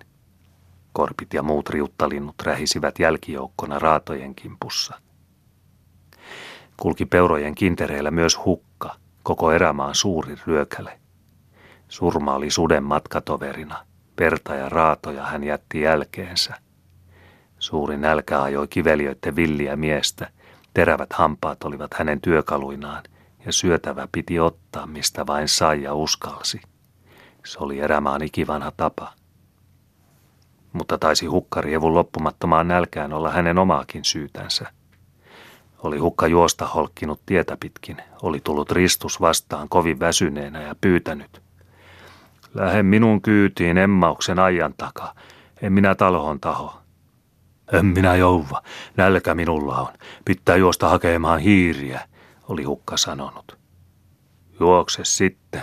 Korpit 0.93 1.33
ja 1.33 1.43
muut 1.43 1.69
riuttalinnut 1.69 2.35
rähisivät 2.43 2.99
jälkijoukkona 2.99 3.79
raatojen 3.79 4.35
kimpussa. 4.35 5.01
Kulki 6.81 7.05
peurojen 7.05 7.55
kintereillä 7.55 8.11
myös 8.11 8.45
hukka, 8.45 8.95
koko 9.23 9.51
erämaan 9.51 9.95
suuri 9.95 10.35
ryökäle. 10.47 10.99
Surma 11.89 12.33
oli 12.33 12.51
suden 12.51 12.83
matkatoverina, 12.83 13.85
verta 14.19 14.55
ja 14.55 14.69
raatoja 14.69 15.25
hän 15.25 15.43
jätti 15.43 15.81
jälkeensä. 15.81 16.53
Suuri 17.59 17.97
nälkä 17.97 18.41
ajoi 18.41 18.67
kiveliöiden 18.67 19.35
villiä 19.35 19.75
miestä, 19.75 20.29
terävät 20.73 21.13
hampaat 21.13 21.63
olivat 21.63 21.93
hänen 21.93 22.21
työkaluinaan, 22.21 23.03
ja 23.45 23.51
syötävä 23.51 24.07
piti 24.11 24.39
ottaa, 24.39 24.87
mistä 24.87 25.27
vain 25.27 25.47
sai 25.47 25.83
ja 25.83 25.93
uskalsi. 25.93 26.61
Se 27.45 27.59
oli 27.59 27.79
erämaan 27.79 28.23
ikivanha 28.23 28.71
tapa. 28.77 29.13
Mutta 30.73 30.97
taisi 30.97 31.25
hukkarievun 31.25 31.93
loppumattomaan 31.93 32.67
nälkään 32.67 33.13
olla 33.13 33.31
hänen 33.31 33.57
omaakin 33.57 34.05
syytänsä. 34.05 34.80
Oli 35.83 35.97
hukka 35.97 36.27
juosta 36.27 36.67
holkkinut 36.67 37.21
tietä 37.25 37.57
pitkin, 37.59 37.97
oli 38.21 38.39
tullut 38.43 38.71
ristus 38.71 39.21
vastaan 39.21 39.69
kovin 39.69 39.99
väsyneenä 39.99 40.61
ja 40.61 40.75
pyytänyt. 40.81 41.41
Lähde 42.53 42.83
minun 42.83 43.21
kyytiin 43.21 43.77
emmauksen 43.77 44.39
ajan 44.39 44.73
takaa, 44.77 45.13
en 45.61 45.73
minä 45.73 45.95
talhon 45.95 46.39
taho. 46.39 46.81
En 47.73 47.85
minä 47.85 48.15
jouva, 48.15 48.61
nälkä 48.97 49.35
minulla 49.35 49.81
on, 49.81 49.93
pitää 50.25 50.55
juosta 50.55 50.89
hakemaan 50.89 51.39
hiiriä, 51.39 52.01
oli 52.47 52.63
hukka 52.63 52.97
sanonut. 52.97 53.57
Juokse 54.59 55.03
sitten, 55.03 55.61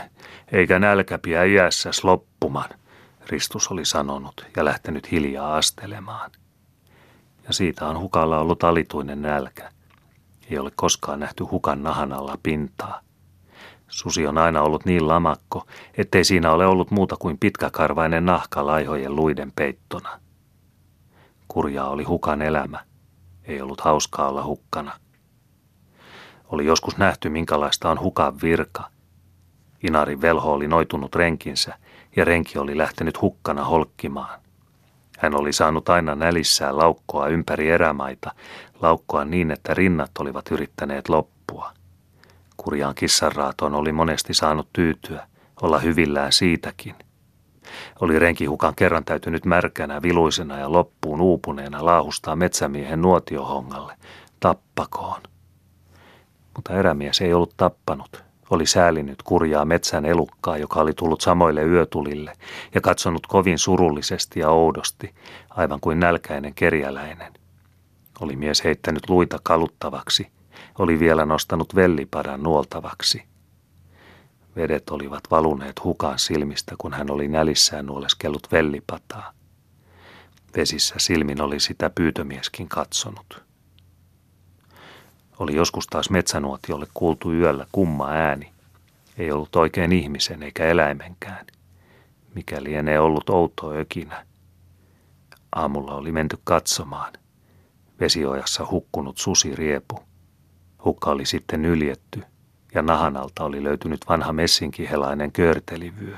eikä 0.52 0.78
nälkä 0.78 1.18
pidä 1.18 1.44
iässäs 1.44 2.04
loppumaan, 2.04 2.70
Ristus 3.28 3.68
oli 3.68 3.84
sanonut 3.84 4.46
ja 4.56 4.64
lähtenyt 4.64 5.10
hiljaa 5.10 5.56
astelemaan. 5.56 6.30
Ja 7.46 7.52
siitä 7.52 7.86
on 7.86 7.98
hukalla 7.98 8.38
ollut 8.38 8.64
alituinen 8.64 9.22
nälkä. 9.22 9.70
Ei 10.50 10.58
ole 10.58 10.70
koskaan 10.76 11.20
nähty 11.20 11.44
hukan 11.44 11.82
nahan 11.82 12.12
alla 12.12 12.38
pintaa. 12.42 13.00
Susi 13.88 14.26
on 14.26 14.38
aina 14.38 14.62
ollut 14.62 14.84
niin 14.84 15.08
lamakko, 15.08 15.66
ettei 15.98 16.24
siinä 16.24 16.52
ole 16.52 16.66
ollut 16.66 16.90
muuta 16.90 17.16
kuin 17.16 17.38
pitkäkarvainen 17.38 18.26
nahka 18.26 18.66
laihojen 18.66 19.16
luiden 19.16 19.52
peittona. 19.56 20.20
Kurjaa 21.48 21.88
oli 21.88 22.04
hukan 22.04 22.42
elämä. 22.42 22.84
Ei 23.44 23.60
ollut 23.60 23.80
hauskaa 23.80 24.28
olla 24.28 24.44
hukkana. 24.44 24.92
Oli 26.48 26.66
joskus 26.66 26.96
nähty, 26.96 27.28
minkälaista 27.28 27.90
on 27.90 28.00
hukan 28.00 28.40
virka. 28.42 28.90
Inarin 29.82 30.20
velho 30.20 30.52
oli 30.52 30.68
noitunut 30.68 31.14
renkinsä 31.14 31.78
ja 32.16 32.24
renki 32.24 32.58
oli 32.58 32.78
lähtenyt 32.78 33.22
hukkana 33.22 33.64
holkkimaan. 33.64 34.40
Hän 35.18 35.34
oli 35.34 35.52
saanut 35.52 35.88
aina 35.88 36.14
nälissään 36.14 36.76
laukkoa 36.76 37.28
ympäri 37.28 37.70
erämaita, 37.70 38.30
laukkoa 38.80 39.24
niin, 39.24 39.50
että 39.50 39.74
rinnat 39.74 40.10
olivat 40.18 40.44
yrittäneet 40.50 41.08
loppua. 41.08 41.72
Kurjaan 42.56 42.94
kissanraatoon 42.94 43.74
oli 43.74 43.92
monesti 43.92 44.34
saanut 44.34 44.68
tyytyä, 44.72 45.26
olla 45.62 45.78
hyvillään 45.78 46.32
siitäkin. 46.32 46.94
Oli 48.00 48.18
renkihukan 48.18 48.74
kerran 48.74 49.04
täytynyt 49.04 49.44
märkänä, 49.44 50.02
viluisena 50.02 50.58
ja 50.58 50.72
loppuun 50.72 51.20
uupuneena 51.20 51.84
laahustaa 51.84 52.36
metsämiehen 52.36 53.02
nuotiohongalle. 53.02 53.94
Tappakoon. 54.40 55.20
Mutta 56.56 56.74
erämies 56.74 57.20
ei 57.20 57.34
ollut 57.34 57.54
tappanut. 57.56 58.27
Oli 58.50 58.66
säälinyt 58.66 59.22
kurjaa 59.22 59.64
metsän 59.64 60.04
elukkaa, 60.04 60.56
joka 60.56 60.80
oli 60.80 60.92
tullut 60.94 61.20
samoille 61.20 61.62
yötulille 61.62 62.32
ja 62.74 62.80
katsonut 62.80 63.26
kovin 63.26 63.58
surullisesti 63.58 64.40
ja 64.40 64.50
oudosti, 64.50 65.14
aivan 65.50 65.80
kuin 65.80 66.00
nälkäinen 66.00 66.54
kerjäläinen. 66.54 67.32
Oli 68.20 68.36
mies 68.36 68.64
heittänyt 68.64 69.08
luita 69.08 69.38
kaluttavaksi, 69.42 70.26
oli 70.78 71.00
vielä 71.00 71.24
nostanut 71.24 71.74
vellipadan 71.74 72.42
nuoltavaksi. 72.42 73.22
Vedet 74.56 74.90
olivat 74.90 75.22
valuneet 75.30 75.84
hukan 75.84 76.18
silmistä, 76.18 76.74
kun 76.78 76.92
hän 76.92 77.10
oli 77.10 77.28
nälissään 77.28 77.86
nuoleskellut 77.86 78.52
vellipataa. 78.52 79.32
Vesissä 80.56 80.94
silmin 80.98 81.42
oli 81.42 81.60
sitä 81.60 81.90
pyytömieskin 81.90 82.68
katsonut. 82.68 83.47
Oli 85.38 85.56
joskus 85.56 85.86
taas 85.86 86.10
metsänuotiolle 86.10 86.86
kuultu 86.94 87.32
yöllä 87.32 87.66
kumma 87.72 88.08
ääni. 88.08 88.52
Ei 89.18 89.32
ollut 89.32 89.56
oikein 89.56 89.92
ihmisen 89.92 90.42
eikä 90.42 90.66
eläimenkään. 90.66 91.46
Mikä 92.34 92.62
lienee 92.62 93.00
ollut 93.00 93.30
outo 93.30 93.72
ökinä. 93.72 94.26
Aamulla 95.52 95.94
oli 95.94 96.12
menty 96.12 96.38
katsomaan. 96.44 97.12
Vesiojassa 98.00 98.66
hukkunut 98.70 99.18
susi 99.18 99.56
riepu. 99.56 100.00
Hukka 100.84 101.10
oli 101.10 101.26
sitten 101.26 101.64
yljetty 101.64 102.22
ja 102.74 102.82
nahan 102.82 103.16
alta 103.16 103.44
oli 103.44 103.64
löytynyt 103.64 104.00
vanha 104.08 104.32
messinkihelainen 104.32 105.32
körtelivyö. 105.32 106.16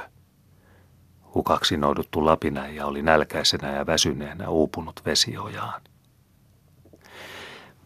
Hukaksi 1.35 1.77
nouduttu 1.77 2.25
lapinäijä 2.25 2.87
oli 2.87 3.03
nälkäisenä 3.03 3.73
ja 3.73 3.87
väsyneenä 3.87 4.49
uupunut 4.49 5.01
vesiojaan. 5.07 5.83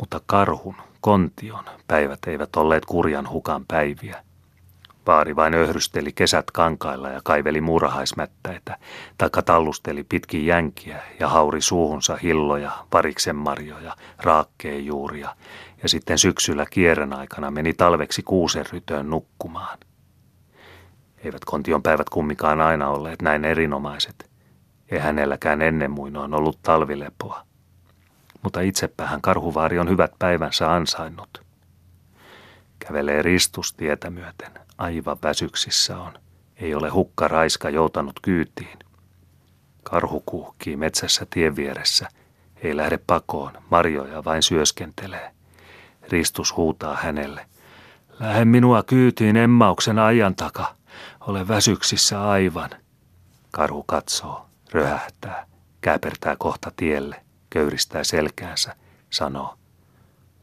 Mutta 0.00 0.20
karhun, 0.26 0.74
kontion, 1.04 1.64
päivät 1.88 2.18
eivät 2.26 2.56
olleet 2.56 2.86
kurjan 2.86 3.30
hukan 3.30 3.64
päiviä. 3.68 4.22
Vaari 5.06 5.36
vain 5.36 5.54
öhrysteli 5.54 6.12
kesät 6.12 6.50
kankailla 6.50 7.08
ja 7.08 7.20
kaiveli 7.24 7.60
muurahaismättäitä, 7.60 8.78
taikka 9.18 9.42
tallusteli 9.42 10.04
pitkin 10.04 10.46
jänkiä 10.46 11.02
ja 11.20 11.28
hauri 11.28 11.60
suuhunsa 11.60 12.16
hilloja, 12.16 12.70
variksenmarjoja, 12.92 13.96
juuria 14.86 15.36
ja 15.82 15.88
sitten 15.88 16.18
syksyllä 16.18 16.66
kierren 16.70 17.12
aikana 17.12 17.50
meni 17.50 17.72
talveksi 17.74 18.22
kuusenrytöön 18.22 19.10
nukkumaan. 19.10 19.78
Eivät 21.18 21.44
kontion 21.44 21.82
päivät 21.82 22.10
kummikaan 22.10 22.60
aina 22.60 22.88
olleet 22.88 23.22
näin 23.22 23.44
erinomaiset. 23.44 24.30
Ei 24.90 24.98
hänelläkään 24.98 25.62
ennen 25.62 25.90
muinoin 25.90 26.34
ollut 26.34 26.58
talvilepoa 26.62 27.43
mutta 28.44 28.60
itsepäähän 28.60 29.20
karhuvaari 29.20 29.78
on 29.78 29.88
hyvät 29.88 30.12
päivänsä 30.18 30.74
ansainnut. 30.74 31.42
Kävelee 32.78 33.22
ristustietä 33.22 34.10
myöten, 34.10 34.52
aivan 34.78 35.16
väsyksissä 35.22 35.98
on. 35.98 36.12
Ei 36.56 36.74
ole 36.74 36.88
hukka 36.88 37.28
raiska 37.28 37.70
joutanut 37.70 38.20
kyytiin. 38.22 38.78
Karhu 39.82 40.22
kuhkii 40.26 40.76
metsässä 40.76 41.26
tien 41.30 41.56
vieressä, 41.56 42.08
ei 42.56 42.76
lähde 42.76 42.98
pakoon, 43.06 43.52
marjoja 43.70 44.24
vain 44.24 44.42
syöskentelee. 44.42 45.30
Ristus 46.08 46.56
huutaa 46.56 46.96
hänelle. 46.96 47.46
Lähde 48.20 48.44
minua 48.44 48.82
kyytiin 48.82 49.36
emmauksen 49.36 49.98
ajan 49.98 50.34
taka. 50.34 50.74
Ole 51.20 51.48
väsyksissä 51.48 52.28
aivan. 52.28 52.70
Karhu 53.50 53.82
katsoo, 53.82 54.46
röhähtää, 54.72 55.46
käpertää 55.80 56.36
kohta 56.38 56.72
tielle 56.76 57.23
köyristää 57.54 58.04
selkäänsä, 58.04 58.76
sanoo. 59.10 59.54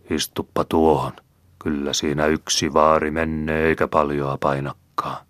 Istuppa 0.10 0.63
tuohon, 0.63 1.13
kyllä 1.63 1.93
siinä 1.93 2.26
yksi 2.26 2.74
vaari 2.74 3.12
menee 3.12 3.67
eikä 3.67 3.88
paljoa 3.88 4.38
painakkaa. 4.38 5.24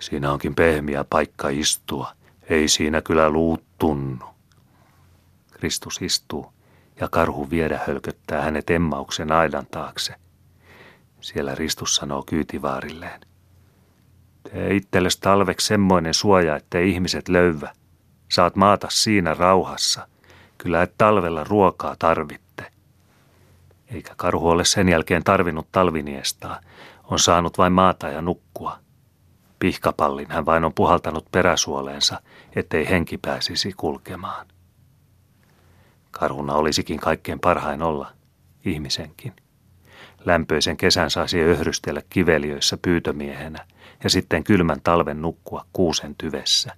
Siinä 0.00 0.32
onkin 0.32 0.54
pehmiä 0.54 1.04
paikka 1.04 1.48
istua, 1.48 2.12
ei 2.48 2.68
siinä 2.68 3.02
kyllä 3.02 3.30
luut 3.30 3.64
tunnu. 3.78 4.24
Kristus 5.50 6.02
istuu 6.02 6.52
ja 7.00 7.08
karhu 7.08 7.50
viedä 7.50 7.80
hölköttää 7.86 8.42
hänet 8.42 8.70
emmauksen 8.70 9.32
aidan 9.32 9.66
taakse. 9.66 10.14
Siellä 11.20 11.54
Ristus 11.54 11.94
sanoo 11.94 12.22
kyytivaarilleen. 12.22 13.20
Tee 14.42 14.74
itsellesi 14.74 15.20
talveksi 15.20 15.66
semmoinen 15.66 16.14
suoja, 16.14 16.56
ettei 16.56 16.90
ihmiset 16.90 17.28
löyvä. 17.28 17.72
Saat 18.28 18.56
maata 18.56 18.86
siinä 18.90 19.34
rauhassa– 19.34 20.08
Kyllä 20.58 20.82
et 20.82 20.94
talvella 20.98 21.44
ruokaa 21.44 21.96
tarvitte. 21.98 22.72
Eikä 23.88 24.14
karhu 24.16 24.48
ole 24.48 24.64
sen 24.64 24.88
jälkeen 24.88 25.24
tarvinnut 25.24 25.66
talviniestaa. 25.72 26.60
On 27.04 27.18
saanut 27.18 27.58
vain 27.58 27.72
maata 27.72 28.08
ja 28.08 28.22
nukkua. 28.22 28.78
Pihkapallin 29.58 30.30
hän 30.30 30.46
vain 30.46 30.64
on 30.64 30.74
puhaltanut 30.74 31.26
peräsuoleensa, 31.32 32.20
ettei 32.56 32.88
henki 32.88 33.18
pääsisi 33.18 33.72
kulkemaan. 33.76 34.46
Karhuna 36.10 36.54
olisikin 36.54 37.00
kaikkein 37.00 37.40
parhain 37.40 37.82
olla, 37.82 38.12
ihmisenkin. 38.64 39.32
Lämpöisen 40.24 40.76
kesän 40.76 41.10
saisi 41.10 41.40
öhrystellä 41.40 42.02
kiveliöissä 42.10 42.76
pyytömiehenä 42.76 43.66
ja 44.04 44.10
sitten 44.10 44.44
kylmän 44.44 44.80
talven 44.84 45.22
nukkua 45.22 45.66
kuusen 45.72 46.14
tyvessä. 46.14 46.72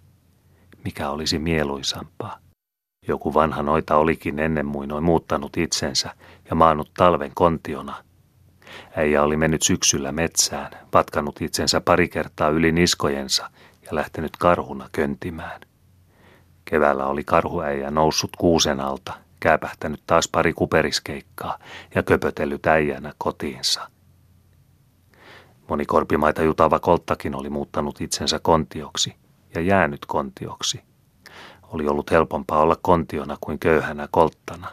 Mikä 0.85 1.11
olisi 1.11 1.39
mieluisampaa? 1.39 2.39
Joku 3.09 3.35
vanha 3.35 3.63
noita 3.63 3.97
olikin 3.97 4.39
ennen 4.39 4.67
muinoin 4.67 5.05
muuttanut 5.05 5.57
itsensä 5.57 6.15
ja 6.51 6.55
maannut 6.55 6.91
talven 6.97 7.33
kontiona. 7.35 7.95
Äijä 8.97 9.23
oli 9.23 9.37
mennyt 9.37 9.63
syksyllä 9.63 10.13
metsään, 10.13 10.71
vatkanut 10.95 11.43
itsensä 11.43 11.81
pari 11.81 12.09
kertaa 12.09 12.49
yli 12.49 12.73
niskojensa 12.73 13.51
ja 13.83 13.89
lähtenyt 13.95 14.37
karhuna 14.37 14.89
köntimään. 14.93 15.61
Keväällä 16.65 17.07
oli 17.07 17.25
karhuäijä 17.25 17.91
noussut 17.91 18.31
kuusen 18.39 18.81
alta, 18.81 19.13
kääpähtänyt 19.41 20.03
taas 20.07 20.29
pari 20.29 20.53
kuperiskeikkaa 20.53 21.59
ja 21.95 22.03
köpötellyt 22.03 22.67
äijänä 22.67 23.13
kotiinsa. 23.19 23.91
Moni 25.69 25.87
korpimaita 25.87 26.43
jutava 26.43 26.79
kolttakin 26.79 27.35
oli 27.35 27.51
muuttanut 27.51 28.01
itsensä 28.01 28.39
kontioksi 28.39 29.15
ja 29.55 29.61
jäänyt 29.61 30.07
kontioksi. 30.07 30.81
Oli 31.73 31.89
ollut 31.89 32.11
helpompaa 32.11 32.61
olla 32.61 32.77
kontiona 32.83 33.37
kuin 33.41 33.59
köyhänä 33.59 34.09
kolttana. 34.11 34.69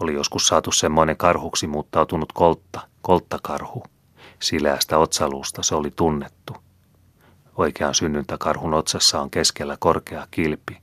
Oli 0.00 0.14
joskus 0.14 0.46
saatu 0.46 0.72
semmoinen 0.72 1.16
karhuksi 1.16 1.66
muuttautunut 1.66 2.32
koltta, 2.32 2.80
kolttakarhu. 3.02 3.82
Sileästä 4.40 4.98
otsaluusta 4.98 5.62
se 5.62 5.74
oli 5.74 5.90
tunnettu. 5.96 6.56
Oikean 7.56 7.94
synnyntäkarhun 7.94 8.74
otsassa 8.74 9.20
on 9.20 9.30
keskellä 9.30 9.76
korkea 9.80 10.26
kilpi. 10.30 10.78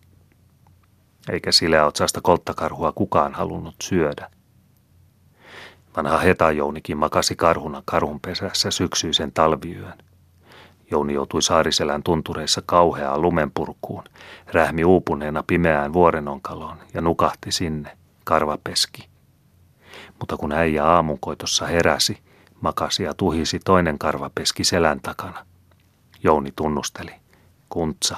Eikä 1.31 1.51
sileäotsasta 1.51 2.21
kolttakarhua 2.21 2.91
kukaan 2.91 3.33
halunnut 3.33 3.75
syödä. 3.81 4.29
Vanha 5.97 6.17
hetajounikin 6.17 6.97
makasi 6.97 7.35
karhuna 7.35 7.81
karhunpesässä 7.85 8.71
syksyisen 8.71 9.31
talviyön. 9.31 10.08
Jouni 10.91 11.13
joutui 11.13 11.41
saariselän 11.41 12.03
tuntureissa 12.03 12.61
kauheaan 12.65 13.21
lumenpurkuun, 13.21 14.03
rähmi 14.53 14.83
uupuneena 14.83 15.43
pimeään 15.47 15.93
vuorenonkaloon 15.93 16.77
ja 16.93 17.01
nukahti 17.01 17.51
sinne, 17.51 17.97
karvapeski. 18.23 19.09
Mutta 20.19 20.37
kun 20.37 20.51
äijä 20.51 20.85
aamunkoitossa 20.85 21.65
heräsi, 21.65 22.17
makasi 22.61 23.03
ja 23.03 23.13
tuhisi 23.13 23.59
toinen 23.65 23.99
karvapeski 23.99 24.63
selän 24.63 24.99
takana. 25.01 25.45
Jouni 26.23 26.51
tunnusteli. 26.55 27.11
Kuntsa, 27.69 28.17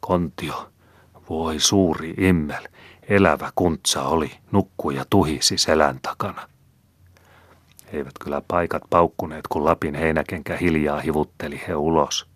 kontio, 0.00 0.70
voi 1.30 1.60
suuri 1.60 2.14
immel, 2.16 2.68
elävä 3.08 3.52
kuntsa 3.54 4.02
oli, 4.02 4.30
nukkui 4.52 4.96
ja 4.96 5.04
tuhisi 5.10 5.58
selän 5.58 5.98
takana. 6.02 6.48
Eivät 7.94 8.12
kyllä 8.24 8.42
paikat 8.48 8.82
paukkuneet, 8.90 9.46
kun 9.48 9.64
Lapin 9.64 9.94
heinäkenkä 9.94 10.56
hiljaa 10.56 11.00
hivutteli 11.00 11.62
he 11.68 11.74
ulos. 11.74 12.26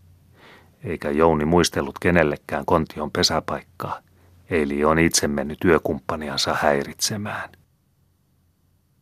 Eikä 0.84 1.10
Jouni 1.10 1.44
muistellut 1.44 1.98
kenellekään 1.98 2.66
kontion 2.66 3.10
pesäpaikkaa. 3.10 3.98
Eli 4.50 4.84
on 4.84 4.98
itse 4.98 5.28
mennyt 5.28 5.60
työkumppaniansa 5.60 6.54
häiritsemään. 6.54 7.50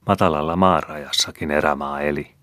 Matalalla 0.06 0.56
maarajassakin 0.56 1.50
erämaa 1.50 2.00
eli. 2.00 2.34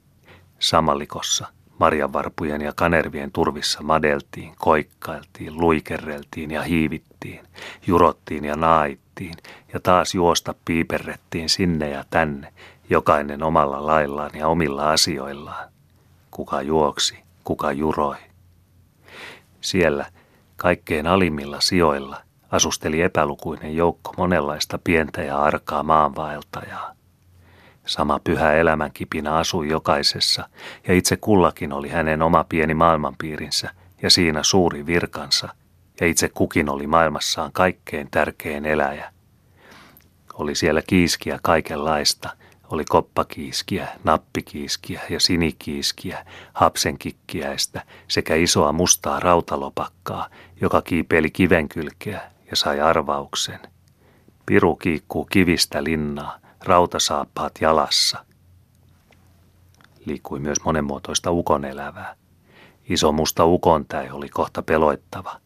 Samalikossa, 0.60 1.48
marjanvarpujen 1.80 2.62
ja 2.62 2.74
kanervien 2.76 3.32
turvissa 3.32 3.82
madeltiin, 3.82 4.54
koikkailtiin, 4.58 5.58
luikerreltiin 5.58 6.52
ja 6.52 6.62
hiivittiin, 6.62 7.40
jurottiin 7.88 8.46
ja 8.46 8.56
naittiin 8.56 9.34
ja 9.74 9.80
taas 9.80 10.16
juosta 10.16 10.56
piiperrettiin 10.66 11.50
sinne 11.50 11.90
ja 11.90 12.04
tänne, 12.10 12.54
jokainen 12.94 13.44
omalla 13.44 13.86
laillaan 13.86 14.32
ja 14.34 14.48
omilla 14.48 14.92
asioillaan. 14.92 15.70
Kuka 16.32 16.62
juoksi, 16.62 17.18
kuka 17.44 17.72
juroi. 17.72 18.18
Siellä, 19.62 20.06
kaikkein 20.58 21.08
alimmilla 21.08 21.62
sijoilla, 21.62 22.22
asusteli 22.52 23.02
epälukuinen 23.02 23.76
joukko 23.76 24.14
monenlaista 24.18 24.80
pientä 24.84 25.22
ja 25.22 25.40
arkaa 25.40 25.84
maanvaeltajaa. 25.84 26.94
Sama 27.86 28.20
pyhä 28.24 28.54
elämänkipinä 28.54 29.36
asui 29.36 29.70
jokaisessa, 29.70 30.50
ja 30.88 30.94
itse 30.94 31.18
kullakin 31.18 31.74
oli 31.74 31.90
hänen 31.90 32.22
oma 32.22 32.44
pieni 32.44 32.74
maailmanpiirinsä 32.74 33.70
ja 34.02 34.10
siinä 34.10 34.44
suuri 34.44 34.86
virkansa, 34.86 35.50
ja 36.02 36.08
itse 36.08 36.30
kukin 36.30 36.70
oli 36.70 36.88
maailmassaan 36.88 37.52
kaikkein 37.54 38.08
tärkein 38.12 38.66
eläjä. 38.66 39.14
Oli 40.34 40.56
siellä 40.56 40.82
kiiskiä 40.88 41.40
kaikenlaista, 41.42 42.30
oli 42.72 42.86
koppakiiskiä, 42.86 43.88
nappikiiskiä 44.04 45.02
ja 45.10 45.20
sinikiiskiä, 45.20 46.26
hapsenkikkiäistä 46.54 47.84
sekä 48.08 48.36
isoa 48.36 48.72
mustaa 48.72 49.20
rautalopakkaa, 49.20 50.28
joka 50.62 50.82
kiipeili 50.82 51.32
kivenkylkeä 51.32 52.22
ja 52.50 52.56
sai 52.56 52.82
arvauksen. 52.82 53.60
Piru 54.46 54.76
kiikkuu 54.76 55.26
kivistä 55.26 55.84
linnaa, 55.84 56.38
rautasaappaat 56.64 57.52
jalassa. 57.62 58.26
Liikkui 60.06 60.40
myös 60.40 60.58
monenmuotoista 60.66 61.32
ukonelävää. 61.32 62.16
Iso 62.90 63.12
musta 63.12 63.46
ukontäi 63.46 64.10
oli 64.10 64.30
kohta 64.30 64.62
peloittava. 64.62 65.40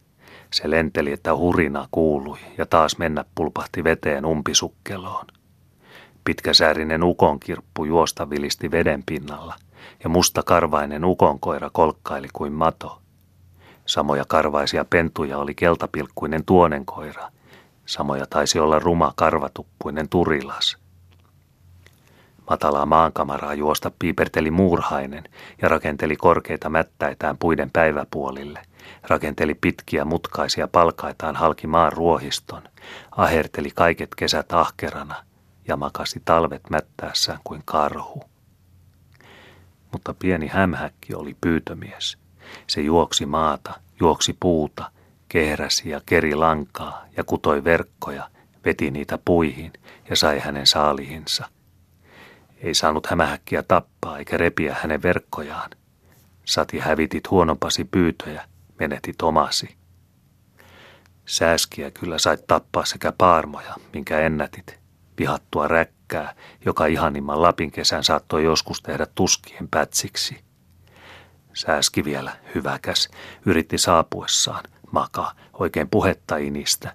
Se 0.53 0.69
lenteli, 0.69 1.11
että 1.11 1.35
hurina 1.35 1.87
kuului 1.91 2.37
ja 2.57 2.65
taas 2.65 2.97
mennä 2.97 3.25
pulpahti 3.35 3.83
veteen 3.83 4.25
umpisukkeloon. 4.25 5.25
Pitkäsäärinen 6.27 7.03
ukonkirppu 7.03 7.85
juosta 7.85 8.29
vilisti 8.29 8.71
veden 8.71 9.03
pinnalla 9.05 9.55
ja 10.03 10.09
musta 10.09 10.43
karvainen 10.43 11.05
ukonkoira 11.05 11.69
kolkkaili 11.73 12.27
kuin 12.33 12.53
mato. 12.53 13.01
Samoja 13.85 14.25
karvaisia 14.27 14.85
pentuja 14.85 15.37
oli 15.37 15.55
keltapilkkuinen 15.55 16.45
tuonenkoira. 16.45 17.31
Samoja 17.85 18.25
taisi 18.29 18.59
olla 18.59 18.79
ruma 18.79 19.13
karvatuppuinen 19.15 20.09
turilas– 20.09 20.77
Matalaa 22.49 22.85
maankamaraa 22.85 23.53
juosta 23.53 23.91
piiperteli 23.99 24.51
muurhainen 24.51 25.23
ja 25.61 25.69
rakenteli 25.69 26.15
korkeita 26.15 26.69
mättäitään 26.69 27.37
puiden 27.37 27.71
päiväpuolille. 27.71 28.59
Rakenteli 29.03 29.53
pitkiä 29.53 30.05
mutkaisia 30.05 30.67
palkaitaan 30.67 31.35
halki 31.35 31.67
maan 31.67 31.93
ruohiston. 31.93 32.61
Aherteli 33.11 33.71
kaiket 33.75 34.15
kesät 34.15 34.53
ahkerana 34.53 35.15
ja 35.67 35.77
makasi 35.77 36.21
talvet 36.25 36.69
mättäässään 36.69 37.39
kuin 37.43 37.61
karhu. 37.65 38.23
Mutta 39.91 40.13
pieni 40.13 40.47
hämhäkki 40.47 41.15
oli 41.15 41.35
pyytömies. 41.41 42.17
Se 42.67 42.81
juoksi 42.81 43.25
maata, 43.25 43.73
juoksi 43.99 44.37
puuta, 44.39 44.91
kehräsi 45.29 45.89
ja 45.89 46.01
keri 46.05 46.35
lankaa 46.35 47.05
ja 47.17 47.23
kutoi 47.23 47.63
verkkoja, 47.63 48.29
veti 48.65 48.91
niitä 48.91 49.19
puihin 49.25 49.73
ja 50.09 50.15
sai 50.15 50.39
hänen 50.39 50.67
saalihinsa– 50.67 51.49
ei 52.61 52.73
saanut 52.73 53.07
hämähäkkiä 53.07 53.63
tappaa 53.63 54.17
eikä 54.17 54.37
repiä 54.37 54.75
hänen 54.81 55.01
verkkojaan. 55.01 55.69
Sati 56.45 56.79
hävitit 56.79 57.31
huonompasi 57.31 57.83
pyytöjä, 57.83 58.45
menetit 58.79 59.21
omasi. 59.21 59.77
Sääskiä 61.25 61.91
kyllä 61.91 62.17
sait 62.17 62.47
tappaa 62.47 62.85
sekä 62.85 63.13
paarmoja, 63.17 63.75
minkä 63.93 64.19
ennätit, 64.19 64.79
vihattua 65.19 65.67
räkkää, 65.67 66.33
joka 66.65 66.85
ihanimman 66.85 67.41
Lapin 67.41 67.71
kesän 67.71 68.03
saattoi 68.03 68.43
joskus 68.43 68.81
tehdä 68.81 69.07
tuskien 69.15 69.67
pätsiksi. 69.67 70.37
Sääski 71.53 72.05
vielä, 72.05 72.31
hyväkäs, 72.55 73.09
yritti 73.45 73.77
saapuessaan, 73.77 74.63
makaa, 74.91 75.31
oikein 75.53 75.89
puhetta 75.89 76.37
inistä. 76.37 76.93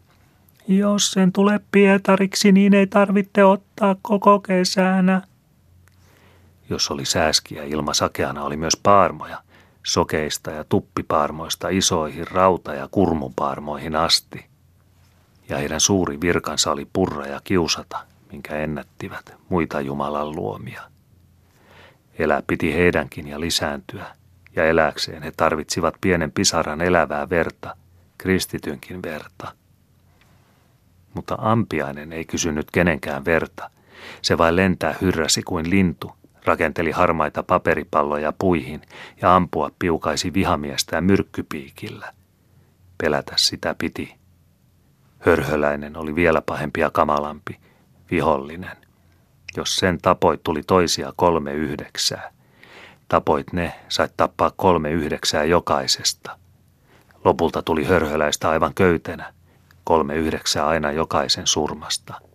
Jos 0.69 1.11
sen 1.11 1.33
tulee 1.33 1.61
Pietariksi, 1.73 2.53
niin 2.53 2.75
ei 2.75 2.87
tarvitse 2.87 3.45
ottaa 3.45 3.97
koko 4.03 4.41
kesänä. 4.41 5.23
Jos 6.71 6.91
oli 6.91 7.05
sääskiä, 7.05 7.65
ilma 7.65 7.95
sakeana 7.95 8.45
oli 8.45 8.57
myös 8.57 8.77
paarmoja, 8.83 9.43
sokeista 9.87 10.51
ja 10.51 10.65
tuppipaarmoista 10.65 11.69
isoihin 11.69 12.27
rauta- 12.29 12.75
ja 12.75 12.89
kurmupaarmoihin 12.91 13.97
asti. 13.97 14.47
Ja 15.49 15.59
heidän 15.59 15.81
suuri 15.81 16.21
virkansa 16.21 16.73
oli 16.73 16.89
purra 16.93 17.27
ja 17.27 17.41
kiusata, 17.45 17.99
minkä 18.33 18.57
ennättivät 18.57 19.37
muita 19.49 19.81
Jumalan 19.81 20.37
luomia. 20.37 20.83
Elää 22.19 22.43
piti 22.47 22.75
heidänkin 22.75 23.29
ja 23.29 23.41
lisääntyä, 23.41 24.07
ja 24.57 24.65
eläkseen 24.65 25.23
he 25.23 25.33
tarvitsivat 25.37 25.95
pienen 26.01 26.33
pisaran 26.33 26.81
elävää 26.81 27.31
verta, 27.31 27.77
kristitynkin 28.19 29.03
verta. 29.03 29.53
Mutta 31.15 31.37
ampiainen 31.39 32.13
ei 32.13 32.25
kysynyt 32.25 32.71
kenenkään 32.71 33.25
verta, 33.25 33.71
se 34.23 34.39
vain 34.39 34.57
lentää 34.57 34.95
hyrräsi 35.01 35.43
kuin 35.43 35.71
lintu– 35.71 36.13
rakenteli 36.45 36.91
harmaita 36.91 37.43
paperipalloja 37.43 38.33
puihin 38.39 38.83
ja 39.23 39.37
ampua 39.37 39.71
piukaisi 39.79 40.35
vihamiestä 40.35 41.01
myrkkypiikillä. 41.01 42.13
Pelätä 42.99 43.33
sitä 43.37 43.75
piti. 43.79 44.15
Hörhöläinen 45.19 45.97
oli 45.97 46.15
vielä 46.15 46.43
pahempi 46.43 46.81
ja 46.81 46.91
kamalampi, 46.91 47.59
vihollinen. 48.13 48.77
Jos 49.57 49.77
sen 49.77 49.99
tapoit, 50.03 50.43
tuli 50.43 50.63
toisia 50.67 51.13
kolme 51.17 51.53
yhdeksää. 51.53 52.31
Tapoit 53.09 53.53
ne, 53.53 53.75
sait 53.89 54.17
tappaa 54.17 54.51
kolme 54.57 54.91
yhdeksää 54.91 55.45
jokaisesta. 55.45 56.39
Lopulta 57.25 57.63
tuli 57.63 57.85
hörhöläistä 57.85 58.51
aivan 58.51 58.75
köytenä, 58.75 59.33
kolme 59.85 60.15
yhdeksää 60.15 60.67
aina 60.67 60.93
jokaisen 60.93 61.47
surmasta– 61.47 62.15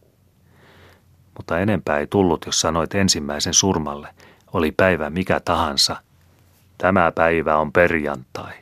mutta 1.37 1.59
enempää 1.59 1.99
ei 1.99 2.07
tullut, 2.07 2.45
jos 2.45 2.61
sanoit 2.61 2.95
ensimmäisen 2.95 3.53
surmalle, 3.53 4.07
oli 4.53 4.71
päivä 4.71 5.09
mikä 5.09 5.39
tahansa. 5.39 6.01
Tämä 6.77 7.11
päivä 7.11 7.57
on 7.57 7.71
perjantai. 7.71 8.53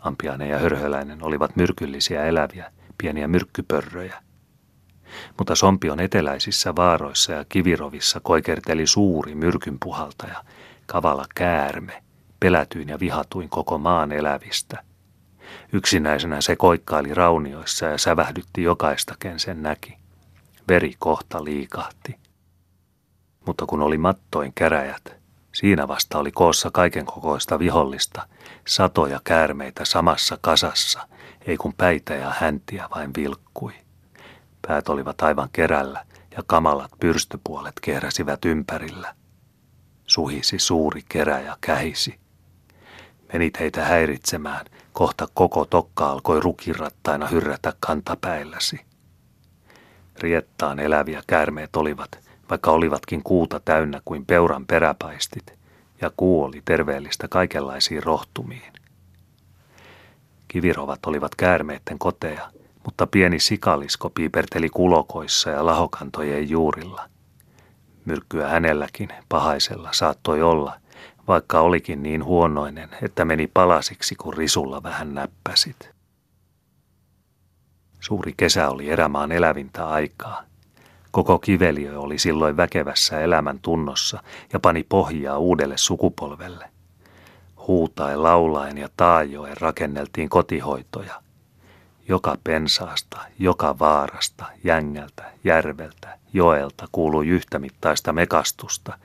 Ampiainen 0.00 0.48
ja 0.48 0.58
hörhöläinen 0.58 1.22
olivat 1.22 1.56
myrkyllisiä 1.56 2.24
eläviä, 2.24 2.72
pieniä 2.98 3.28
myrkkypörröjä. 3.28 4.22
Mutta 5.38 5.54
Sompion 5.54 6.00
eteläisissä 6.00 6.76
vaaroissa 6.76 7.32
ja 7.32 7.44
kivirovissa 7.48 8.20
koikerteli 8.22 8.86
suuri 8.86 9.34
myrkynpuhaltaja, 9.34 10.44
kavala 10.86 11.24
käärme, 11.34 12.02
pelätyin 12.40 12.88
ja 12.88 13.00
vihatuin 13.00 13.48
koko 13.48 13.78
maan 13.78 14.12
elävistä. 14.12 14.82
Yksinäisenä 15.72 16.40
se 16.40 16.56
koikkaili 16.56 17.14
raunioissa 17.14 17.86
ja 17.86 17.98
sävähdytti 17.98 18.62
jokaista, 18.62 19.14
ken 19.18 19.40
sen 19.40 19.62
näki. 19.62 19.96
Veri 20.68 20.94
kohta 20.98 21.44
liikahti. 21.44 22.18
Mutta 23.46 23.66
kun 23.66 23.82
oli 23.82 23.98
mattoin 23.98 24.52
käräjät, 24.54 25.16
siinä 25.52 25.88
vasta 25.88 26.18
oli 26.18 26.32
koossa 26.32 26.70
kaiken 26.70 27.06
kokoista 27.06 27.58
vihollista, 27.58 28.28
satoja 28.66 29.20
käärmeitä 29.24 29.84
samassa 29.84 30.38
kasassa, 30.40 31.08
ei 31.46 31.56
kun 31.56 31.74
päitä 31.74 32.14
ja 32.14 32.32
häntiä 32.40 32.88
vain 32.94 33.10
vilkkui. 33.16 33.72
Päät 34.66 34.88
olivat 34.88 35.22
aivan 35.22 35.48
kerällä 35.52 36.04
ja 36.36 36.42
kamalat 36.46 36.90
pyrstöpuolet 37.00 37.74
kehräsivät 37.82 38.44
ympärillä. 38.44 39.14
Suhisi 40.06 40.58
suuri 40.58 41.02
kerä 41.08 41.40
ja 41.40 41.56
kähisi. 41.60 42.18
Menit 43.32 43.60
heitä 43.60 43.84
häiritsemään, 43.84 44.66
kohta 44.92 45.28
koko 45.34 45.64
tokka 45.64 46.10
alkoi 46.10 46.40
rukirattaina 46.40 47.26
hyrrätä 47.26 47.72
kantapäilläsi. 47.80 48.80
Riettaan 50.18 50.78
eläviä 50.78 51.22
käärmeet 51.26 51.76
olivat, 51.76 52.08
vaikka 52.50 52.70
olivatkin 52.70 53.22
kuuta 53.22 53.60
täynnä 53.60 54.00
kuin 54.04 54.26
peuran 54.26 54.66
peräpaistit, 54.66 55.58
ja 56.00 56.10
kuu 56.16 56.44
oli 56.44 56.62
terveellistä 56.64 57.28
kaikenlaisiin 57.28 58.02
rohtumiin. 58.02 58.72
Kivirovat 60.48 61.06
olivat 61.06 61.34
käärmeitten 61.34 61.98
koteja, 61.98 62.50
mutta 62.88 63.06
pieni 63.06 63.40
sikalisko 63.40 64.10
piiperteli 64.10 64.68
kulokoissa 64.68 65.50
ja 65.50 65.66
lahokantojen 65.66 66.50
juurilla. 66.50 67.08
Myrkkyä 68.04 68.48
hänelläkin, 68.48 69.08
pahaisella, 69.28 69.88
saattoi 69.92 70.42
olla, 70.42 70.74
vaikka 71.28 71.60
olikin 71.60 72.02
niin 72.02 72.24
huonoinen, 72.24 72.88
että 73.02 73.24
meni 73.24 73.46
palasiksi, 73.46 74.14
kun 74.14 74.34
risulla 74.34 74.82
vähän 74.82 75.14
näppäsit. 75.14 75.90
Suuri 78.00 78.34
kesä 78.36 78.68
oli 78.68 78.90
erämaan 78.90 79.32
elävintä 79.32 79.88
aikaa. 79.88 80.42
Koko 81.10 81.38
kiveliö 81.38 82.00
oli 82.00 82.18
silloin 82.18 82.56
väkevässä 82.56 83.20
elämän 83.20 83.58
tunnossa 83.58 84.22
ja 84.52 84.60
pani 84.60 84.86
pohjaa 84.88 85.38
uudelle 85.38 85.76
sukupolvelle. 85.78 86.70
Huutaen, 87.66 88.22
laulaen 88.22 88.78
ja 88.78 88.88
taajoen 88.96 89.56
rakenneltiin 89.60 90.28
kotihoitoja. 90.28 91.27
Joka 92.08 92.36
pensaasta, 92.44 93.18
joka 93.38 93.78
vaarasta, 93.78 94.44
jängältä, 94.64 95.24
järveltä, 95.44 96.18
joelta 96.32 96.88
kuului 96.92 97.28
yhtämittaista 97.28 98.12
mekastusta. 98.12 98.98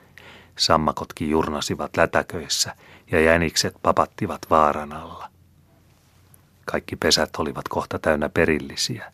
Sammakotkin 0.58 1.30
jurnasivat 1.30 1.96
lätäköissä 1.96 2.76
ja 3.10 3.20
jänikset 3.20 3.74
papattivat 3.82 4.40
vaaran 4.50 4.92
alla. 4.92 5.28
Kaikki 6.64 6.96
pesät 6.96 7.36
olivat 7.38 7.68
kohta 7.68 7.98
täynnä 7.98 8.28
perillisiä. 8.28 9.12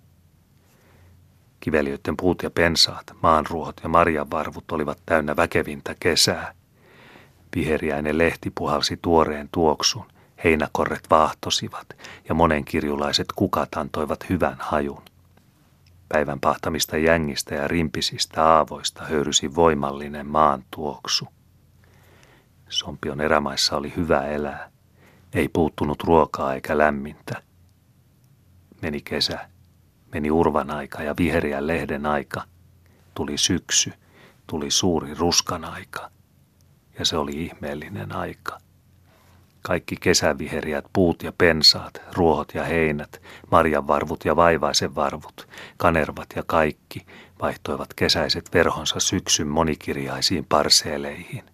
Kiveliöiden 1.60 2.16
puut 2.16 2.42
ja 2.42 2.50
pensaat, 2.50 3.06
maanruohot 3.22 3.80
ja 3.82 3.88
marjanvarvut 3.88 4.72
olivat 4.72 4.98
täynnä 5.06 5.36
väkevintä 5.36 5.94
kesää. 6.00 6.54
Viheriäinen 7.56 8.18
lehti 8.18 8.52
puhalsi 8.54 8.98
tuoreen 9.02 9.48
tuoksun, 9.52 10.06
heinäkorret 10.44 11.10
vaahtosivat 11.10 11.86
ja 12.28 12.34
monenkirjulaiset 12.34 13.26
kukat 13.36 13.74
antoivat 13.76 14.28
hyvän 14.28 14.56
hajun. 14.60 15.02
Päivän 16.08 16.40
pahtamista 16.40 16.96
jängistä 16.96 17.54
ja 17.54 17.68
rimpisistä 17.68 18.44
aavoista 18.44 19.04
höyrysi 19.04 19.54
voimallinen 19.54 20.26
maan 20.26 20.64
tuoksu. 20.70 21.28
Sompion 22.68 23.20
erämaissa 23.20 23.76
oli 23.76 23.92
hyvä 23.96 24.26
elää. 24.26 24.70
Ei 25.32 25.48
puuttunut 25.48 26.02
ruokaa 26.02 26.54
eikä 26.54 26.78
lämmintä. 26.78 27.42
Meni 28.82 29.00
kesä, 29.00 29.48
meni 30.12 30.30
urvan 30.30 30.70
aika 30.70 31.02
ja 31.02 31.14
viheriä 31.18 31.66
lehden 31.66 32.06
aika. 32.06 32.42
Tuli 33.14 33.38
syksy, 33.38 33.92
tuli 34.46 34.70
suuri 34.70 35.14
ruskan 35.14 35.64
aika. 35.64 36.10
Ja 36.98 37.04
se 37.04 37.16
oli 37.16 37.32
ihmeellinen 37.44 38.12
aika. 38.12 38.58
Kaikki 39.62 39.96
kesäviheriät 40.00 40.84
puut 40.92 41.22
ja 41.22 41.32
pensaat, 41.38 42.02
ruohot 42.12 42.54
ja 42.54 42.64
heinät, 42.64 43.22
marjanvarvut 43.50 44.24
ja 44.24 44.36
vaivaisen 44.36 44.94
varvut, 44.94 45.48
kanervat 45.76 46.26
ja 46.36 46.42
kaikki 46.46 47.06
vaihtoivat 47.42 47.94
kesäiset 47.94 48.54
verhonsa 48.54 49.00
syksyn 49.00 49.48
monikirjaisiin 49.48 50.46
parseeleihin. 50.48 51.44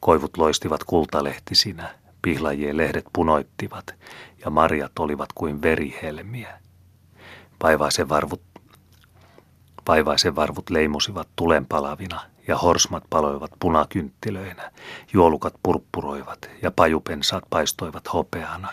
Koivut 0.00 0.36
loistivat 0.36 0.84
kultalehtisinä, 0.84 1.94
Pihlajien 2.22 2.76
lehdet 2.76 3.04
punoittivat 3.12 3.94
ja 4.44 4.50
marjat 4.50 4.98
olivat 4.98 5.28
kuin 5.34 5.62
verihelmiä. 5.62 6.60
Vaivaisen 7.62 8.08
varvut, 8.08 8.42
vaivaisen 9.88 10.36
varvut 10.36 10.70
leimusivat 10.70 11.28
tulenpalavina 11.36 12.31
ja 12.48 12.58
horsmat 12.58 13.04
paloivat 13.10 13.50
punakynttilöinä, 13.60 14.72
juolukat 15.12 15.54
purppuroivat 15.62 16.50
ja 16.62 16.70
pajupensaat 16.70 17.44
paistoivat 17.50 18.12
hopeana. 18.12 18.68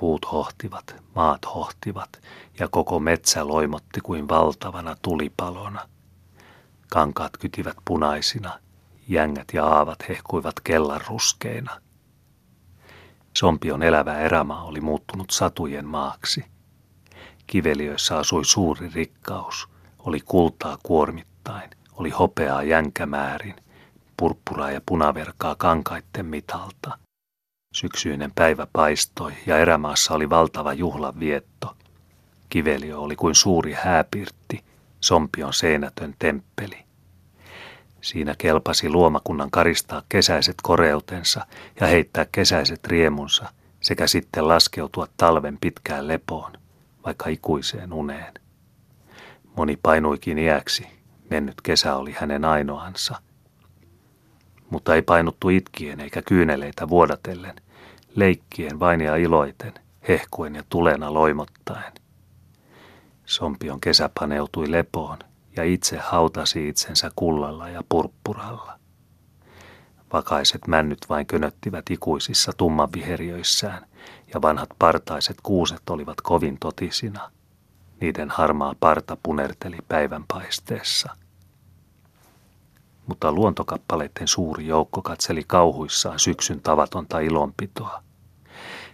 Puut 0.00 0.32
hohtivat, 0.32 0.96
maat 1.14 1.54
hohtivat 1.54 2.20
ja 2.58 2.68
koko 2.68 3.00
metsä 3.00 3.48
loimotti 3.48 4.00
kuin 4.00 4.28
valtavana 4.28 4.96
tulipalona. 5.02 5.88
Kankaat 6.90 7.36
kytivät 7.36 7.76
punaisina, 7.84 8.58
jängät 9.08 9.48
ja 9.52 9.66
aavat 9.66 10.08
hehkuivat 10.08 10.60
kellan 10.60 11.00
ruskeina– 11.08 11.80
Sompion 13.36 13.82
elävä 13.82 14.18
erämaa 14.18 14.64
oli 14.64 14.80
muuttunut 14.80 15.30
satujen 15.30 15.86
maaksi. 15.86 16.44
Kiveliöissä 17.46 18.18
asui 18.18 18.44
suuri 18.44 18.90
rikkaus, 18.94 19.68
oli 19.98 20.20
kultaa 20.20 20.78
kuormittain, 20.82 21.70
oli 22.02 22.10
hopeaa 22.10 22.62
jänkämäärin, 22.62 23.56
purppuraa 24.16 24.70
ja 24.70 24.80
punaverkaa 24.86 25.54
kankaitten 25.54 26.26
mitalta. 26.26 26.98
Syksyinen 27.74 28.32
päivä 28.34 28.66
paistoi 28.72 29.32
ja 29.46 29.58
erämaassa 29.58 30.14
oli 30.14 30.30
valtava 30.30 30.72
juhlavietto. 30.72 31.76
Kiveliö 32.48 32.98
oli 32.98 33.16
kuin 33.16 33.34
suuri 33.34 33.72
hääpirtti, 33.72 34.64
Sompion 35.00 35.54
seinätön 35.54 36.14
temppeli. 36.18 36.78
Siinä 38.00 38.34
kelpasi 38.38 38.88
luomakunnan 38.88 39.50
karistaa 39.50 40.02
kesäiset 40.08 40.56
koreutensa 40.62 41.46
ja 41.80 41.86
heittää 41.86 42.26
kesäiset 42.32 42.86
riemunsa 42.86 43.46
sekä 43.80 44.06
sitten 44.06 44.48
laskeutua 44.48 45.06
talven 45.16 45.58
pitkään 45.60 46.08
lepoon, 46.08 46.52
vaikka 47.06 47.28
ikuiseen 47.28 47.92
uneen. 47.92 48.34
Moni 49.56 49.78
painuikin 49.82 50.38
iäksi, 50.38 51.01
mennyt 51.32 51.60
kesä 51.60 51.96
oli 51.96 52.12
hänen 52.12 52.44
ainoansa. 52.44 53.14
Mutta 54.70 54.94
ei 54.94 55.02
painuttu 55.02 55.48
itkien 55.48 56.00
eikä 56.00 56.22
kyyneleitä 56.22 56.88
vuodatellen, 56.88 57.56
leikkien 58.14 58.80
vain 58.80 59.00
ja 59.00 59.16
iloiten, 59.16 59.74
hehkuen 60.08 60.54
ja 60.54 60.62
tulena 60.68 61.14
loimottaen. 61.14 61.92
Sompion 63.24 63.80
kesä 63.80 64.10
paneutui 64.14 64.70
lepoon– 64.70 65.18
ja 65.56 65.64
itse 65.64 65.98
hautasi 65.98 66.68
itsensä 66.68 67.10
kullalla 67.16 67.68
ja 67.68 67.82
purppuralla. 67.88 68.78
Vakaiset 70.12 70.66
männyt 70.66 70.98
vain 71.08 71.26
könöttivät 71.26 71.90
ikuisissa 71.90 72.52
tummanviheriöissään, 72.56 73.86
ja 74.34 74.42
vanhat 74.42 74.68
partaiset 74.78 75.36
kuuset 75.42 75.90
olivat 75.90 76.20
kovin 76.20 76.56
totisina. 76.60 77.30
Niiden 78.00 78.30
harmaa 78.30 78.74
parta 78.80 79.16
punerteli 79.22 79.78
päivänpaisteessa. 79.88 81.16
Mutta 83.06 83.32
luontokappaleiden 83.32 84.28
suuri 84.28 84.66
joukko 84.66 85.02
katseli 85.02 85.44
kauhuissaan 85.46 86.18
syksyn 86.18 86.60
tavatonta 86.60 87.18
ilonpitoa– 87.18 88.02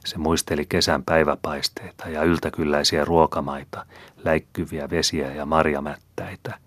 se 0.09 0.19
muisteli 0.19 0.67
kesän 0.67 1.05
päiväpaisteita 1.05 2.09
ja 2.09 2.23
yltäkylläisiä 2.23 3.05
ruokamaita, 3.05 3.87
läikkyviä 4.25 4.91
vesiä 4.91 5.35
ja 5.35 5.47
marjamättäitä. 5.47 6.59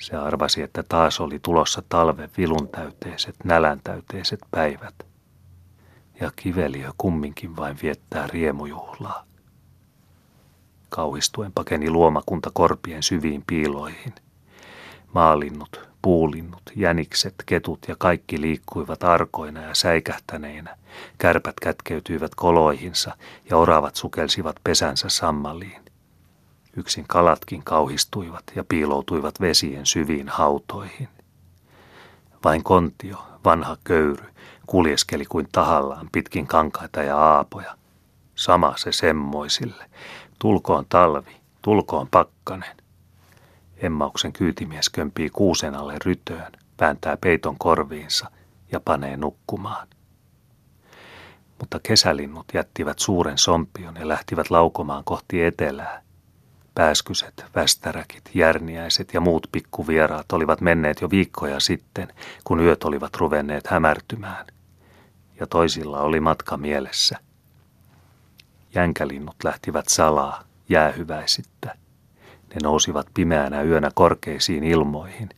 Se 0.00 0.16
arvasi, 0.16 0.62
että 0.62 0.82
taas 0.82 1.20
oli 1.20 1.38
tulossa 1.38 1.82
talven 1.88 2.30
viluntäyteiset, 2.36 3.36
näläntäyteiset 3.44 4.40
päivät. 4.50 4.94
Ja 6.20 6.32
kiveliö 6.36 6.90
kumminkin 6.98 7.56
vain 7.56 7.78
viettää 7.82 8.26
riemujuhlaa. 8.26 9.26
Kauhistuen 10.88 11.52
pakeni 11.52 11.90
luomakunta 11.90 12.50
korpien 12.54 13.02
syviin 13.02 13.42
piiloihin. 13.46 14.14
Maalinnut, 15.14 15.89
puulinnut, 16.02 16.62
jänikset, 16.76 17.34
ketut 17.46 17.78
ja 17.88 17.96
kaikki 17.98 18.40
liikkuivat 18.40 19.04
arkoina 19.04 19.62
ja 19.62 19.74
säikähtäneinä. 19.74 20.76
Kärpät 21.18 21.60
kätkeytyivät 21.62 22.34
koloihinsa 22.34 23.16
ja 23.50 23.56
oravat 23.56 23.96
sukelsivat 23.96 24.56
pesänsä 24.64 25.08
sammaliin. 25.08 25.82
Yksin 26.76 27.04
kalatkin 27.08 27.62
kauhistuivat 27.64 28.44
ja 28.54 28.64
piiloutuivat 28.64 29.40
vesien 29.40 29.86
syviin 29.86 30.28
hautoihin. 30.28 31.08
Vain 32.44 32.64
kontio, 32.64 33.26
vanha 33.44 33.76
köyry, 33.84 34.24
kuljeskeli 34.66 35.24
kuin 35.24 35.48
tahallaan 35.52 36.08
pitkin 36.12 36.46
kankaita 36.46 37.02
ja 37.02 37.18
aapoja. 37.18 37.76
Sama 38.34 38.74
se 38.76 38.92
semmoisille. 38.92 39.84
Tulkoon 40.38 40.86
talvi, 40.88 41.36
tulkoon 41.62 42.08
pakkanen. 42.08 42.79
Emmauksen 43.82 44.32
kyytimies 44.32 44.90
kömpii 44.90 45.30
kuusen 45.30 45.74
alle 45.74 45.96
rytöön, 46.04 46.52
vääntää 46.80 47.16
peiton 47.16 47.58
korviinsa 47.58 48.30
ja 48.72 48.80
panee 48.80 49.16
nukkumaan. 49.16 49.88
Mutta 51.58 51.80
kesälinnut 51.82 52.46
jättivät 52.54 52.98
suuren 52.98 53.38
sompion 53.38 53.96
ja 53.96 54.08
lähtivät 54.08 54.50
laukomaan 54.50 55.04
kohti 55.04 55.44
etelää. 55.44 56.02
Pääskyset, 56.74 57.44
västäräkit, 57.54 58.30
järniäiset 58.34 59.14
ja 59.14 59.20
muut 59.20 59.46
pikkuvieraat 59.52 60.32
olivat 60.32 60.60
menneet 60.60 61.00
jo 61.00 61.10
viikkoja 61.10 61.60
sitten, 61.60 62.12
kun 62.44 62.60
yöt 62.60 62.84
olivat 62.84 63.16
ruvenneet 63.16 63.66
hämärtymään. 63.66 64.46
Ja 65.40 65.46
toisilla 65.46 66.00
oli 66.00 66.20
matka 66.20 66.56
mielessä. 66.56 67.18
Jänkälinnut 68.74 69.36
lähtivät 69.44 69.88
salaa, 69.88 70.44
jäähyväisittä. 70.68 71.79
Ne 72.54 72.58
nousivat 72.62 73.06
pimeänä 73.14 73.62
yönä 73.62 73.90
korkeisiin 73.94 74.64
ilmoihin, 74.64 75.28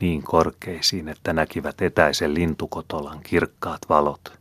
niin 0.00 0.22
korkeisiin, 0.22 1.08
että 1.08 1.32
näkivät 1.32 1.82
etäisen 1.82 2.34
lintukotolan 2.34 3.20
kirkkaat 3.22 3.80
valot. 3.88 4.38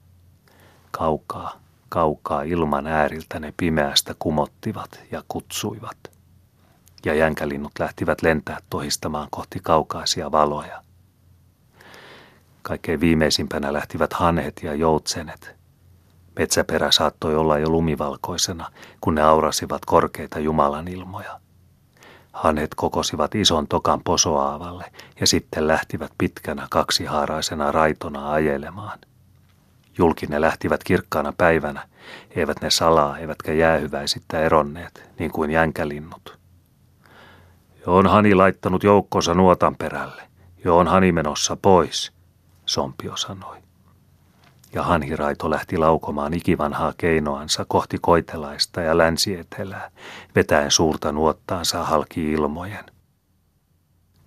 Kaukaa, 0.92 1.60
kaukaa 1.90 2.42
ilman 2.42 2.88
ääriltä 2.88 3.40
ne 3.40 3.54
pimeästä 3.58 4.16
kumottivat 4.20 5.00
ja 5.12 5.24
kutsuivat. 5.28 5.98
Ja 7.06 7.14
jänkälinnut 7.14 7.72
lähtivät 7.80 8.22
lentää 8.22 8.58
tohistamaan 8.70 9.28
kohti 9.32 9.60
kaukaisia 9.64 10.32
valoja. 10.32 10.84
Kaikkein 12.62 13.00
viimeisimpänä 13.00 13.74
lähtivät 13.74 14.14
hanhet 14.14 14.62
ja 14.64 14.74
joutsenet. 14.74 15.56
Metsäperä 16.40 16.92
saattoi 16.92 17.36
olla 17.36 17.58
jo 17.58 17.70
lumivalkoisena, 17.70 18.72
kun 19.02 19.16
ne 19.16 19.22
aurasivat 19.22 19.86
korkeita 19.86 20.40
Jumalan 20.40 20.88
ilmoja. 20.88 21.43
Hanet 22.34 22.76
kokosivat 22.76 23.36
ison 23.36 23.68
tokan 23.68 24.02
posoaavalle 24.04 24.92
ja 25.20 25.28
sitten 25.28 25.68
lähtivät 25.68 26.12
pitkänä 26.18 26.68
kaksihaaraisena 26.72 27.72
raitona 27.72 28.32
ajelemaan. 28.32 29.00
Julki 29.98 30.26
ne 30.26 30.42
lähtivät 30.42 30.84
kirkkaana 30.84 31.34
päivänä, 31.38 31.88
eivät 32.36 32.62
ne 32.62 32.70
salaa 32.70 33.18
eivätkä 33.18 33.54
jäähyväisittä 33.54 34.40
eronneet, 34.40 35.10
niin 35.20 35.32
kuin 35.32 35.52
jänkälinnut. 35.52 36.40
Jo 37.86 37.96
on 37.96 38.08
Hani 38.08 38.36
laittanut 38.36 38.84
joukkonsa 38.84 39.34
nuotan 39.34 39.76
perälle, 39.76 40.22
jo 40.66 40.78
on 40.78 40.88
Hani 40.88 41.12
menossa 41.12 41.58
pois, 41.62 42.14
Sompio 42.66 43.18
sanoi 43.18 43.63
ja 44.74 44.84
hanhiraito 44.84 45.50
lähti 45.50 45.78
laukomaan 45.78 46.34
ikivanhaa 46.34 46.94
keinoansa 46.98 47.66
kohti 47.68 47.98
koitelaista 48.02 48.82
ja 48.82 48.98
länsietelää, 48.98 49.92
vetäen 50.36 50.72
suurta 50.72 51.12
nuottaansa 51.12 51.84
halki 51.84 52.32
ilmojen. 52.32 52.86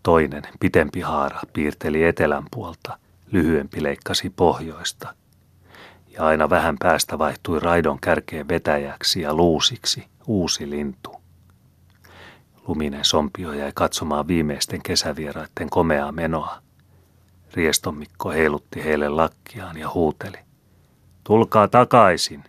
Toinen, 0.03 0.43
pitempi 0.61 1.01
haara, 1.01 1.41
piirteli 1.53 2.05
etelän 2.05 2.45
puolta, 2.51 2.99
lyhyempi 3.33 3.83
leikkasi 3.83 4.31
pohjoista. 4.31 5.15
Ja 6.09 6.27
aina 6.27 6.51
vähän 6.51 6.77
päästä 6.79 7.19
vaihtui 7.19 7.61
raidon 7.61 8.01
kärkeen 8.01 8.49
vetäjäksi 8.49 9.21
ja 9.21 9.35
luusiksi 9.35 10.07
uusi 10.27 10.71
lintu. 10.71 11.17
Luminen 12.69 13.05
sompio 13.05 13.53
jäi 13.53 13.73
katsomaan 13.75 14.29
viimeisten 14.29 14.83
kesävieraiden 14.83 15.71
komeaa 15.71 16.13
menoa– 16.13 16.59
Riestomikko 17.57 18.31
heilutti 18.31 18.85
heille 18.85 19.09
lakkiaan 19.09 19.77
ja 19.77 19.91
huuteli. 19.95 20.39
Tulkaa 21.25 21.69
takaisin, 21.69 22.45